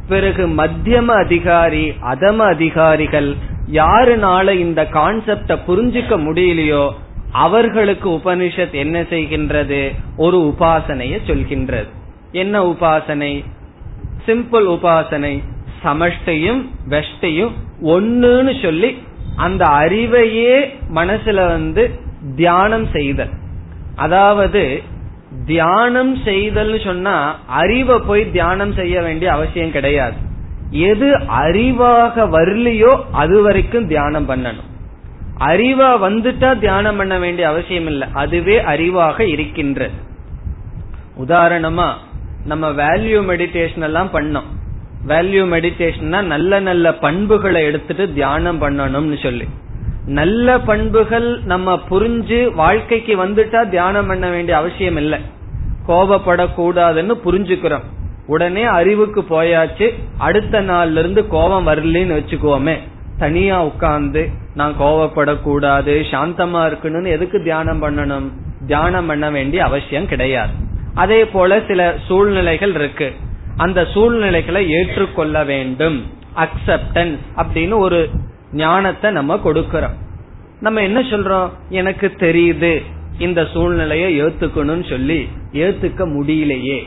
[0.09, 3.35] பிறகு மத்தியம அதிகாரி அதம அதிகாரிகள்
[3.73, 6.91] யாருனால இந்த கான்செப்ட புரிஞ்சுக்க முடியலையோ
[7.33, 9.95] அவர்களுக்கு உபனிஷத் என்ன செய்கின்றது?
[10.17, 11.89] ஒரு உபாசனைய சொல்கின்றது.
[12.33, 13.45] என்ன உபாசனை?
[14.27, 15.43] சிம்பிள் உபாசனை.
[15.85, 17.53] சமஷ்டையும் வெஷ்டையும்
[17.85, 19.03] ஒன்னுன்னு சொல்லி
[19.37, 21.91] அந்த அறிவையே மனசுல வந்து
[22.37, 23.29] தியானம் செய்தல்.
[23.97, 24.83] அதாவது
[25.47, 30.16] தியானம் செய்தல் சொன்னா அறிவை போய் தியானம் செய்ய வேண்டிய அவசியம் கிடையாது.
[30.70, 34.70] எது அறிவாக வரலையோ அது வரைக்கும் தியானம் பண்ணணும்.
[35.39, 38.09] அறிவா வந்துட்டா தியானம் பண்ண வேண்டிய அவசியம் இல்லை.
[38.12, 39.93] அதுவே அறிவாக இருக்கின்றது.
[41.26, 41.93] உதாரணமா
[42.45, 44.51] நம்ம வேல்யூ மெடிடேஷன் எல்லாம் பண்ணோம்.
[45.09, 49.49] வேல்யூ மெடிடேஷன்னா நல்ல நல்ல பண்புகளை எடுத்துட்டு தியானம் பண்ணணும்னு சொல்லி.
[50.07, 55.19] நல்ல பண்புகள் நம்ம புரிஞ்சு வாழ்க்கைக்கு வந்துட்டா தியானம் பண்ண வேண்டிய அவசியம் இல்லை.
[55.89, 57.83] கோபப்படக்கூடாதுன்னு புரிஞ்சுக்கிறோம்.
[58.27, 59.95] உடனே அறிவுக்கு போயாச்சு.
[60.19, 62.79] அடுத்த நாள்ல இருந்து கோபம் வரலன்னு வச்சுக்கோமே.
[63.19, 68.31] தனியா உட்கார்ந்து நான் கோவப்படக்கூடாது சாந்தமா இருக்கணும்னு எதுக்கு தியானம் பண்ணணும்?
[68.67, 70.53] தியானம் பண்ண வேண்டிய அவசியம் கிடையாது.
[70.95, 73.13] அதே போல சில சூழ்நிலைகள் இருக்கு.
[73.57, 76.11] அந்த சூழ்நிலைகளை ஏற்றுக்கொள்ள வேண்டும்.
[76.37, 78.11] அக்செப்டன்ஸ் அப்படின்னு ஒரு
[78.55, 79.95] ஞானத்தை நம்ம கொடுக்கறோம்.
[80.61, 81.51] நம்ம என்ன சொல்றோம்?
[81.69, 82.83] எனக்கு தெரியுது.
[83.19, 86.83] இந்த சூழ்நிலையை ஏத்துக்கணும்னு சொல்லி ஏத்துக்க முடியலையே.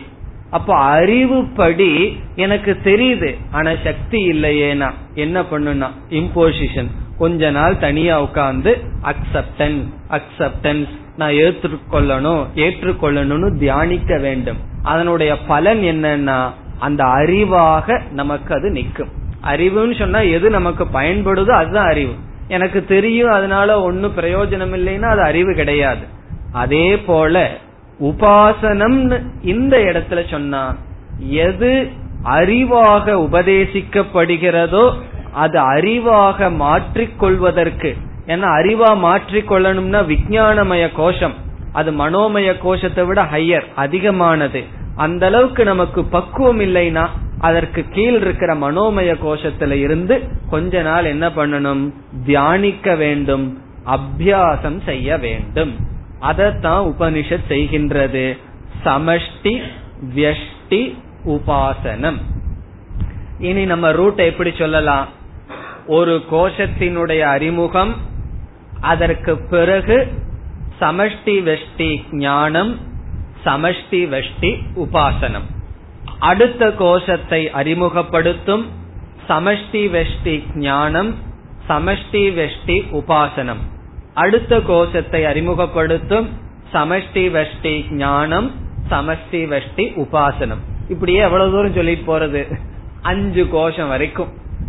[0.50, 3.38] அப்ப அறிவுப்படி எனக்கு தெரியுது.
[3.52, 4.92] ஆனா சக்தி இல்லையேனா?
[5.14, 5.88] என்ன பண்ணுனா?
[6.10, 6.88] இம்போசிஷன்
[7.18, 10.88] கொஞ்ச நாள் தனியா உட்கார்ந்து அக்செப்டன்ஸ் அக்செப்டன்ஸ்
[11.18, 14.58] நான் ஏற்றுக்கொள்ளணும் ஏற்றுக்கொள்ளணும்னு தியானிக்க வேண்டும்.
[14.84, 16.50] அதனுடைய பலன் என்னன்னா
[16.80, 19.26] அந்த அறிவாக நமக்கு அது நிற்கும்.
[19.44, 22.14] அறிவுன்னு சொன்னா எது நமக்கு பயன்படுதோ அதுதான் அறிவு.
[22.48, 26.06] எனக்கு தெரியும் அதனால ஒன்னும் பிரயோஜனம் இல்லைன்னா அது அறிவு கிடையாது.
[26.52, 27.52] அதே போல
[28.00, 30.76] உபாசனம் இந்த இடத்துல சொன்னா
[31.20, 31.92] எது
[32.24, 34.94] அறிவாக உபதேசிக்கப்படுகிறதோ
[35.34, 37.96] அது அறிவாக மாற்றிக்கொள்வதற்கு
[38.28, 41.34] ஏன்னா அறிவா மாற்றிக்கொள்ளணும்னா விஜயானமய கோஷம்.
[41.74, 44.64] அது மனோமய கோஷத்தை விட ஹையர் அதிகமானது.
[44.96, 47.08] அந்த அளவுக்கு நமக்கு பக்குவம் இல்லைன்னா
[47.40, 51.94] அதற்கு கீழ் இருக்கிற மனோமய கோஷத்துல இருந்து கொஞ்ச நாள் என்ன பண்ணணும்?
[52.26, 53.62] தியானிக்க வேண்டும்.
[53.86, 55.76] அபியாசம் செய்ய வேண்டும்.
[56.22, 58.38] அதத்தான் உபனிஷத் செய்கின்றது.
[58.86, 59.62] சமஷ்டி
[60.16, 62.18] வியஷ்டி உபாசனம்.
[63.40, 65.08] இனி நம்ம ரூட் எப்படி சொல்லலாம்?
[65.88, 67.96] ஒரு கோஷத்தினுடைய அறிமுகம்
[68.82, 70.08] அதற்கு பிறகு
[70.82, 72.80] சமஷ்டி வெஷ்டி ஞானம்
[73.46, 75.56] சமஷ்டி வெஷ்டி உபாசனம்.
[76.20, 78.66] அடுத்த கோஷத்தை அறிமுகப்படுத்தும்
[79.30, 81.16] சமஷ்டி வெஷ்டி ஞானம்
[81.70, 83.62] சமஷ்டி வெஷ்டி உபாசனம்.
[84.14, 86.30] அடுத்த கோஷத்தை அறிமுகப்படுத்தும்
[86.74, 88.52] சமஷ்டி வெஷ்டி ஞானம்
[88.90, 90.64] சமஷ்டி வெஷ்டி உபாசனம்.
[90.90, 92.60] இப்படியே எவ்வளவு தூரம் சொல்லிட்டு போறது?
[93.02, 94.28] அஞ்சு கோஷம் வரைக்கும்.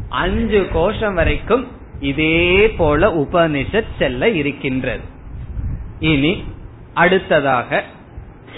[0.09, 1.67] அஞ்சு கோஷம் வரைக்கும்
[2.01, 5.01] இதே போல உபனிஷத் செல்ல இருக்கின்றது.
[5.99, 6.45] இனி
[6.95, 7.85] அடுத்ததாக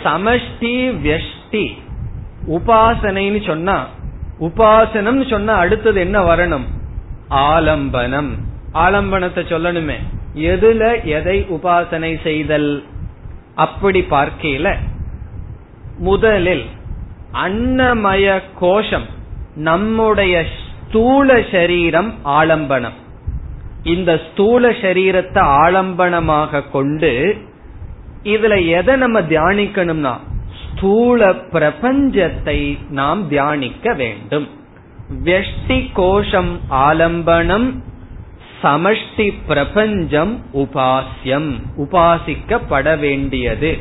[0.04, 1.78] சமஷ்டி வெஷ்டி
[2.48, 3.86] உபாசனைன்னு சொன்னா
[4.40, 6.64] உபாசனம் சொன்னா அடுத்தது என்ன வரணும்?
[7.30, 8.30] ஆலம்பனம்.
[8.74, 9.94] ஆலம்பனத்தை சொல்லணுமே.
[10.34, 12.84] எதுல எதை உபாசனை செய்தல்?
[13.54, 14.74] அப்படி பார்க்கையில
[15.98, 16.64] முதலில்
[17.32, 19.06] அன்னமய கோஷம்
[19.54, 22.98] நம்முடைய ஸ்தூல சரீரம் ஆலம்பனம்.
[23.82, 27.36] இந்த ஸ்தூல சரீரத்தை ஆலம்பனமாக கொண்டு
[28.24, 30.18] இதுல எதை நம்ம தியானிக்கணும்னா
[30.80, 34.48] ஸ்தூல பிரபஞ்சத்தை நாம் தியானிக்க வேண்டும்.
[35.24, 37.82] வெஷ்டி கோஷம் ஆலம்பனம்
[38.62, 43.78] சமஷ்டி பிரபஞ்சம் உபாசியம் உபாசிக்கப்பட வேண்டியது.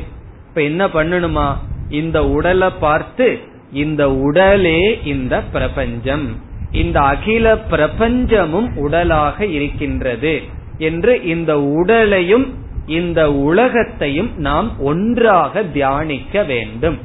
[0.48, 1.56] இப்ப என்ன பண்ணணுமா?
[1.90, 3.38] இந்த உடலை பார்த்து
[3.72, 6.36] இந்த உடலே இந்த பிரபஞ்சம்.
[6.72, 10.42] இந்த அகில பிரபஞ்சமும் உடலாக இருக்கின்றது
[10.78, 12.54] என்று இந்த உடலையும்
[12.90, 16.98] இந்த உலகத்தையும் நாம் ஒன்றாக தியானிக்க வேண்டும்.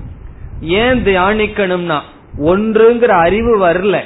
[0.61, 1.99] ஏன் தியானிக்கணும்னா
[2.38, 3.99] ஒன்றுங்கிற அறிவு வரல.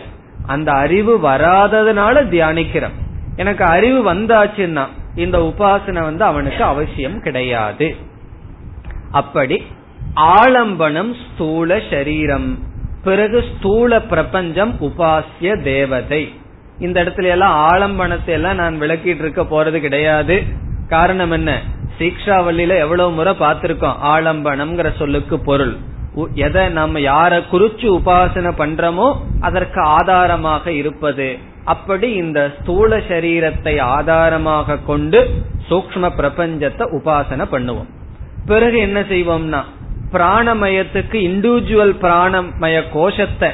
[0.45, 2.97] அந்த அறிவு வராததுனால தியானிக்கிறோம்.
[3.36, 7.95] எனக்கு அறிவு வந்தாச்சுன்னா இந்த உபாசனை வந்து அவனுக்கு அவசியம் கிடையாது.
[9.11, 9.63] அப்படி
[10.15, 12.59] ஆலம்பனம் ஸ்தூல சரீரம்.
[13.03, 16.34] பிறகு ஸ்தூல பிரபஞ்சம் உபாசிய தேவதை.
[16.80, 20.67] இந்த இடத்துல எல்லாம் ஆலம்பனத்தை எல்லாம் நான் விளக்கிட்டு இருக்க போறது கிடையாது.
[20.89, 21.51] காரணம் என்ன?
[21.97, 23.99] சீக்ஷாவல்லியில எவ்வளவு முறை பார்த்திருக்கோம்.
[24.13, 25.75] ஆலம்பனம்ங்கிற சொல்லுக்கு பொருள்.
[26.45, 29.07] எதை நம்ம யார குறிச்சு உபாசனை பண்றோமோ
[29.39, 31.27] அதற்கு ஆதாரமாக இருப்பது.
[31.65, 35.19] அப்படி இந்த ஸ்தூல சரீரத்தை ஆதாரமாக கொண்டு
[35.69, 37.89] சூக்ம பிரபஞ்சத்தை உபாசனை பண்ணுவோம்.
[38.45, 39.61] பிறகு என்ன செய்வோம்னா
[40.13, 43.49] பிராணமயத்துக்கு இண்டிவிஜுவல் பிராணமய கோஷத்தை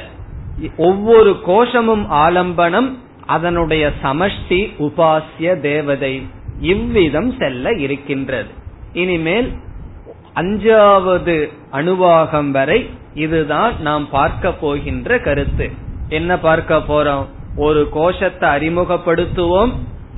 [0.77, 2.89] ஒவ்வொரு கோஷமும் ஆலம்பனம்
[3.35, 6.13] அதனுடைய சமஷ்டி உபாசிய தேவதை.
[6.59, 8.49] இவ்விதம் செல்ல இருக்கின்றது.
[8.93, 9.53] இனிமேல்
[10.35, 15.71] அஞ்சாவது அணுவாகம் வரை இதுதான் நாம் பார்க்க போகின்ற கருத்து.
[16.09, 17.25] என்ன பார்க்க போறோம்?
[17.55, 19.71] ஒரு கோஷத்தை அறிமுகப்படுத்துவோம்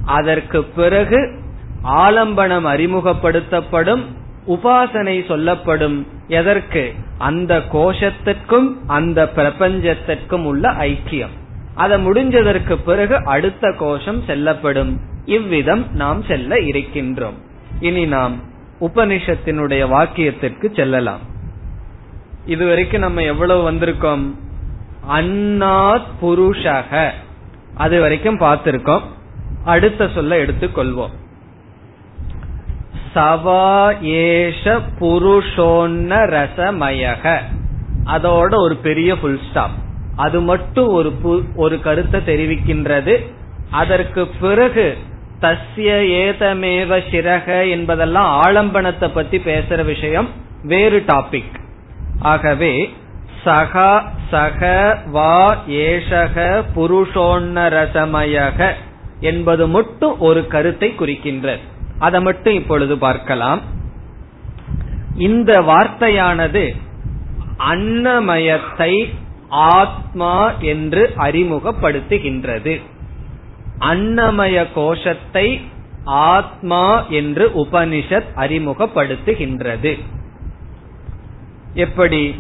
[0.06, 1.40] அதற்கு பிறகு
[1.84, 4.04] ஆலம்பனம் அறிமுகப்படுத்தப்படும்
[4.48, 6.08] உபாசனை சொல்லப்படும்.
[6.28, 6.94] எதற்கு?
[7.18, 11.36] அந்த கோஷத்திற்கும் அந்த பிரபஞ்சத்திற்கும் உள்ள ஐக்கியம்.
[11.74, 15.00] அதை முடிஞ்சதற்கு பிறகு அடுத்த கோஷம் செல்லப்படும்.
[15.28, 17.38] இவ்விதம் நாம் செல்ல இருக்கின்றோம்.
[17.80, 18.36] இனி நாம்
[18.82, 21.20] உபனிஷத்தினுடைய வாக்கியத்திற்கு செல்லலாம்.
[22.46, 24.36] இதுவரைக்கும் நம்ம எவ்வளவு வந்திருக்கோம்?
[25.12, 27.10] அன்னாத் புருஷக.
[27.76, 29.02] அது வரைக்கும் பார்த்திருக்கோம்.
[29.66, 31.14] அடுத்த சொல்ல எடுத்துக்கொள்வோம்.
[33.16, 37.40] சவா ஏஷ புருஷோன்ன ரசமயக.
[38.06, 39.72] அதோட ஒரு பெரிய புல் ஸ்டாப்
[40.16, 41.14] அது மட்டும் ஒரு
[41.56, 43.26] ஒரு கருத்தை தெரிவிக்கின்றது.
[43.72, 44.98] அதற்கு பிறகு
[45.42, 45.92] தஸ்ய
[46.24, 50.30] ஏதமேவ சிரக என்பதெல்லாம் ஆலம்பனத்தை பத்தி பேசுற விஷயம்
[50.64, 51.56] வேறு டாபிக்
[52.20, 52.94] ஆகவே
[53.44, 54.62] சக சக
[55.06, 58.70] வா ஏஷக புருஷோன்ன ரசமயக
[59.20, 61.64] என்பது மட்டும் ஒரு கருத்தை குறிக்கின்றது.
[62.00, 63.62] அதை மட்டும் இப்பொழுது பார்க்கலாம்.
[65.18, 66.76] இந்த வார்த்தையானது
[67.72, 68.92] அன்னமயத்தை
[69.50, 72.82] ஆத்மா என்று அறிமுகப்படுத்துகின்றது.
[73.80, 75.62] அன்னமய கோஷத்தை
[76.04, 80.00] ஆத்மா என்று உபனிஷத் அறிமுகப்படுத்துகின்றது.
[81.74, 82.36] எப்படி?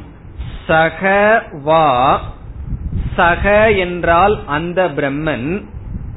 [0.67, 2.21] சக வா
[3.15, 5.63] சக என்றால் அந்த பிரம்மன்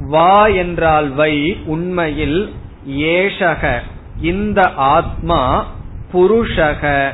[0.01, 2.53] வா என்றால் வை உண்மையில்
[2.89, 3.81] ஏஷக
[4.21, 5.67] இந்த ஆத்மா
[6.13, 7.13] புருஷக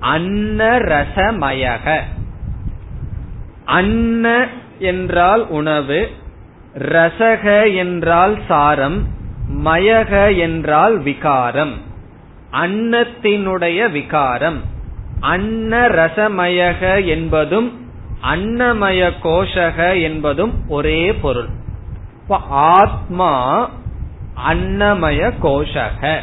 [0.00, 2.00] அன்னரசமயக.
[3.64, 6.10] அன்ன என்றால் உணவு
[6.78, 9.06] ரசக என்றால் சாரம்
[9.64, 11.72] மயக என்றால் விகாரம்.
[12.52, 14.60] அன்னத்தினுடைய விகாரம்.
[15.20, 17.90] அன்ன ரசமயக என்பதும்
[18.34, 21.48] அன்னமய கோஷக என்பதும் ஒரே பொருள்.
[22.48, 23.70] ஆத்மா
[24.48, 26.18] அன்னமய கோஷக.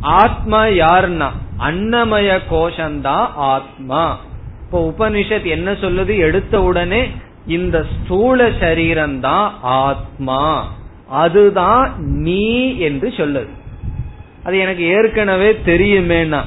[0.00, 4.18] ஆத்மா யார்னா அன்னமய கோஷந்தா ஆத்மா.
[4.64, 6.18] இப்போ உபனிஷத் என்ன சொல்லுது?
[6.18, 7.10] எடுத்த உடனே
[7.46, 10.72] இந்த ஸ்தூல சரீரம் தான் ஆத்மா.
[11.08, 13.48] அதுதான் நீ என்று சொல்லுது
[14.44, 16.40] அது எனக்கு ஏற்கனவே தெரியுமேனா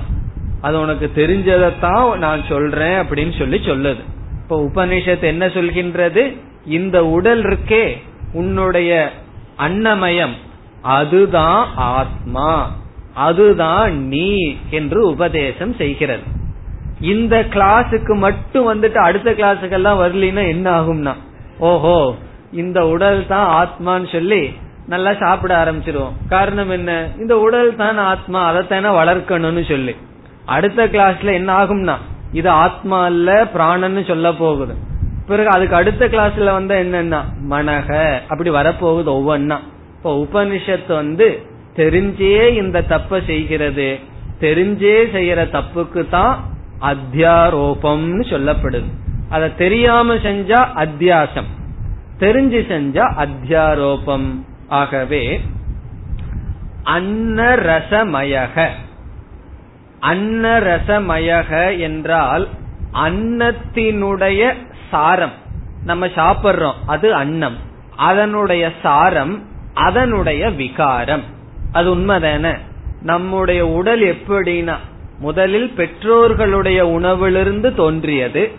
[0.62, 4.00] அது உனக்கு தெரிஞ்சதைத்தான் நான் சொல்றேன் அப்படின்னு சொல்லி சொல்லுது.
[4.44, 6.38] இப்ப உபனிஷத் என்ன சொல்கின்றது?
[6.66, 8.02] இந்த உடல் இருக்கே
[8.34, 9.12] உன்னுடைய
[9.60, 10.34] அன்னமயம்.
[10.82, 12.76] அதுதான் ஆத்மா.
[13.14, 16.35] அதுதான் நீ என்று உபதேசம் செய்கிறது.
[17.00, 21.14] இந்த கிளாஸுக்கு மட்டும் வந்துட்டு அடுத்த கிளாஸுக்கெல்லாம் வரலின்னா என்ன ஆகும்னா
[21.60, 22.16] ஓஹோ
[22.52, 24.54] இந்த உடல் தான் ஆத்மான்னு சொல்லி
[24.88, 26.14] நல்லா சாப்பிட ஆரம்பிச்சிருவோம்.
[26.30, 27.10] காரணம் என்ன?
[27.18, 29.96] இந்த உடல் தான் ஆத்மா அதைத்தானே வளர்க்கணும்னு சொல்லி.
[30.46, 31.96] அடுத்த கிளாஸ்ல என்ன ஆகும்னா
[32.34, 34.74] இது ஆத்மா இல்ல பிராணன்னு சொல்ல போகுது.
[35.28, 39.58] பிறகு அதுக்கு அடுத்த கிளாஸ்ல வந்து என்னன்னா மனக அப்படி வரப்போகுது ஒவ்வொன்னா.
[39.98, 41.42] இப்போ உபனிஷத்து வந்து
[41.76, 44.00] தெரிஞ்சே இந்த தப்ப செய்கிறது
[44.40, 46.36] தெரிஞ்சே செய்யற தப்புக்கு தான்
[46.82, 48.86] அத்தியாரோபம்னு சொல்லப்படுது.
[49.30, 51.46] அதை தெரியாம செஞ்சா அத்தியாசம்.
[52.20, 54.46] தெரிஞ்சு செஞ்சா அத்தியாரோபம்.
[54.68, 55.42] ஆகவே
[56.86, 58.68] அன்னரசமயக.
[60.02, 62.48] அன்னரசமயக என்றால்
[62.94, 64.54] அன்னத்தினுடைய
[64.92, 65.34] சாரம்.
[65.84, 67.58] நம்ம சாப்பிடுறோம் அது அன்னம்.
[67.96, 71.24] அதனுடைய சாரம் அதனுடைய விகாரம்.
[71.72, 72.58] அது உண்மைதான?
[73.02, 74.76] நம்முடைய உடல் எப்படின்னா
[75.20, 78.52] முதலில் பெற்றோர்களுடைய உணவிலிருந்து தோன்றியது.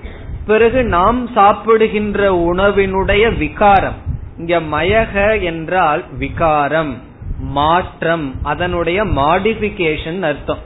[0.47, 3.95] பிறகு நாம் சாப்பிடுகின்ற உணவினுடைய விகாரம்.
[4.39, 7.03] இங்க மயக என்றால் விகாரம்
[7.39, 10.59] மாற்றம் அதனுடைய மாடிபிகேஷன் அர்த்தம்.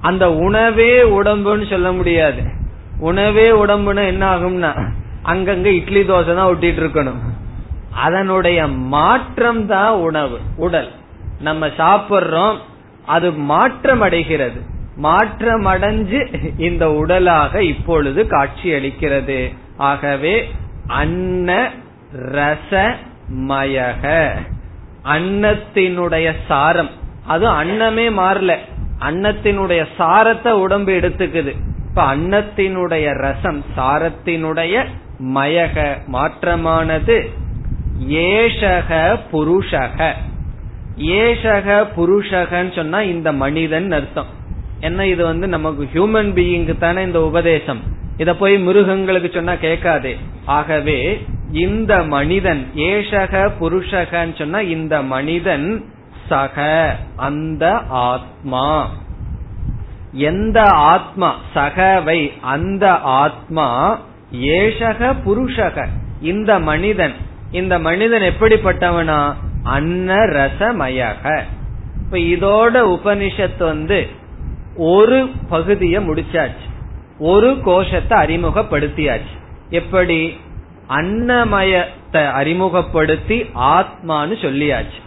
[0.00, 2.42] அந்த உணவே உடம்புன்னு சொல்ல முடியாது.
[2.98, 4.90] உணவே உடம்புன்னு என்ன ஆகும்னா
[5.24, 7.18] அங்கங்க இட்லி தோசை தான் ஒட்டிட்டு இருக்கணும்.
[7.94, 10.90] அதனுடைய மாற்றம் தான் உணவு உடல்.
[11.40, 12.56] நம்ம சாப்பிடுறோம்
[13.06, 14.74] அது மாற்றம் அடைகிறது.
[15.02, 20.48] மாற்றமடைஞ்சு இந்த உடலாக இப்பொழுது காட்சி அளிக்கிறது ஆகவே
[20.86, 21.70] அன்ன
[22.12, 24.30] ரசமயக.
[25.04, 26.90] அன்னத்தினுடைய சாரம்.
[27.26, 28.56] அது அன்னமே மாறல.
[29.00, 31.54] அன்னத்தினுடைய சாரத்தை உடம்பு எடுத்துக்குது.
[31.88, 34.84] இப்ப அன்னத்தினுடைய ரசம் சாரத்தினுடைய
[35.22, 36.06] மயக.
[36.06, 37.30] மாற்றமானது
[38.08, 40.12] ஏஷக புருஷக.
[40.96, 44.44] ஏஷக புருஷகன்னு சொன்னா இந்த மனிதன் அர்த்தம்.
[44.80, 47.80] என்ன இது வந்து நமக்கு ஹியூமன் பீயிங்க்கு தானே இந்த உபதேசம்?
[48.16, 50.16] இத போய் மிருகங்களுக்கு சொன்னா கேட்காதே.
[50.44, 55.84] ஆகவே இந்த மனிதன் ஏஷக புருஷகன்னு சொன்னா இந்த மனிதன்
[56.28, 58.90] சக அந்த ஆத்மா.
[60.12, 63.98] எந்த ஆத்மா சகவை அந்த ஆத்மா
[64.32, 65.86] ஏஷக புருஷக
[66.20, 67.14] இந்த மனிதன்.
[67.50, 69.34] இந்த மனிதன் எப்படிப்பட்டவனா?
[69.62, 71.42] அன்ன ரசமயக
[71.98, 74.08] இப்ப இதோட உபனிஷத்து வந்து
[74.76, 76.64] ஒரு பகுதியை முடிச்சாச்சு.
[77.18, 79.34] ஒரு கோஷத்தை அறிமுகப்படுத்தியாச்சு.
[79.70, 80.36] எப்படி?
[80.88, 85.00] அன்னமயத்தை அறிமுகப்படுத்தி ஆத்மான்னு சொல்லியாச்சு.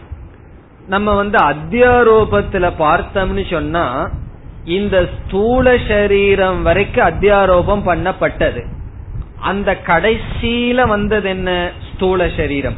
[0.88, 4.09] நம்ம வந்து அத்தியாரோபத்துல பார்த்தோம்னு சொன்னா
[4.65, 8.65] இந்த ஸ்தூல சரீரம் வரைக்கும் அத்தியாரோபம் பண்ணப்பட்டது.
[9.39, 11.72] அந்த கடைசியில வந்தது என்ன?
[11.93, 12.76] ஸ்தூல சரீரம்.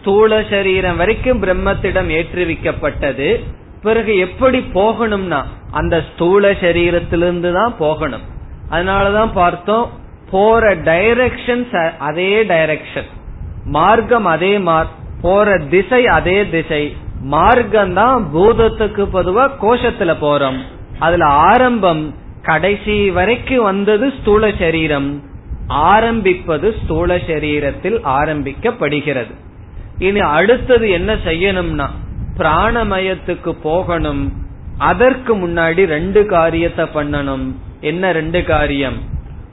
[0.00, 3.44] ஸ்தூல சரீரம் வரைக்கும் பிரம்மத்திடம் ஏற்றுவிக்கப்பட்டது.
[3.82, 5.44] பிறகு எப்படி போகணும்னா
[5.78, 8.26] அந்த ஸ்தூல சரீரத்திலிருந்து தான் போகணும்.
[8.74, 9.86] அதனாலதான் பார்த்தோம்
[10.30, 11.64] போற டைரக்ஷன்
[12.08, 13.10] அதே டைரக்ஷன்
[13.76, 14.88] மார்க்கம் அதே மார்
[15.24, 16.84] போற திசை அதே திசை.
[17.34, 20.58] மார்க்கம் தான் பூதத்துக்கு பொதுவா கோஷத்துல போறோம்.
[21.04, 22.02] அதுல ஆரம்பம்
[22.48, 25.08] கடைசி வரைக்கும் வந்தது ஸ்தூல சரீரம்.
[25.92, 29.32] ஆரம்பிப்பது ஸ்தூல சரீரத்தில் ஆரம்பிக்கப்படுகிறது.
[30.08, 31.86] இனி அடுத்தது என்ன செய்யணும்னா
[32.38, 34.24] பிராணமயத்துக்கு போகணும்.
[34.78, 37.52] அதற்கு முன்னாடி ரெண்டு காரியத்தை பண்ணணும்.
[37.80, 38.98] என்ன ரெண்டு காரியம்?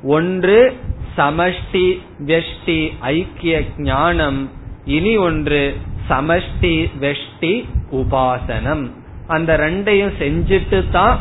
[0.04, 0.78] ஒன்று
[1.18, 4.50] சமஷ்டி வெஷ்டி ஐக்கிய ஞானம்.
[4.86, 5.78] இனி ஒன்று
[6.10, 8.92] சமஷ்டி வெஷ்டி உபாசனம்.
[9.28, 11.20] அந்த ரெண்டையும் செஞ்சுட்டு தான்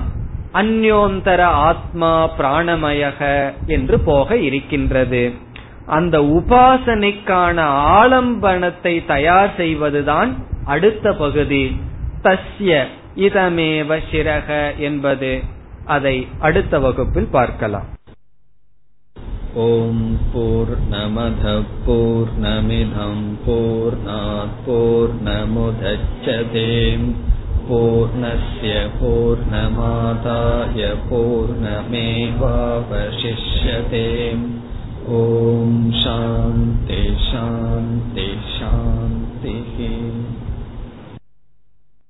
[0.54, 5.32] அந்யோந்தர ஆத்மா பிராணமயக என்று போக இருக்கின்றது.
[5.86, 7.64] அந்த உபாசனைக்கான
[8.00, 10.34] ஆலம்பனத்தை தயார் செய்வதுதான்
[10.64, 11.76] அடுத்த பகுதி.
[12.22, 12.86] தஸ்ய
[13.16, 15.42] இதமேவ சிரக என்பது.
[15.84, 17.86] அதை அடுத்த வகுப்பில் பார்க்கலாம்.
[19.54, 23.96] ஓம் போர் நமத போர் நமிதம் போர்
[24.66, 27.14] போர் நமுதச்சதேம்
[27.68, 28.90] பூர்ணய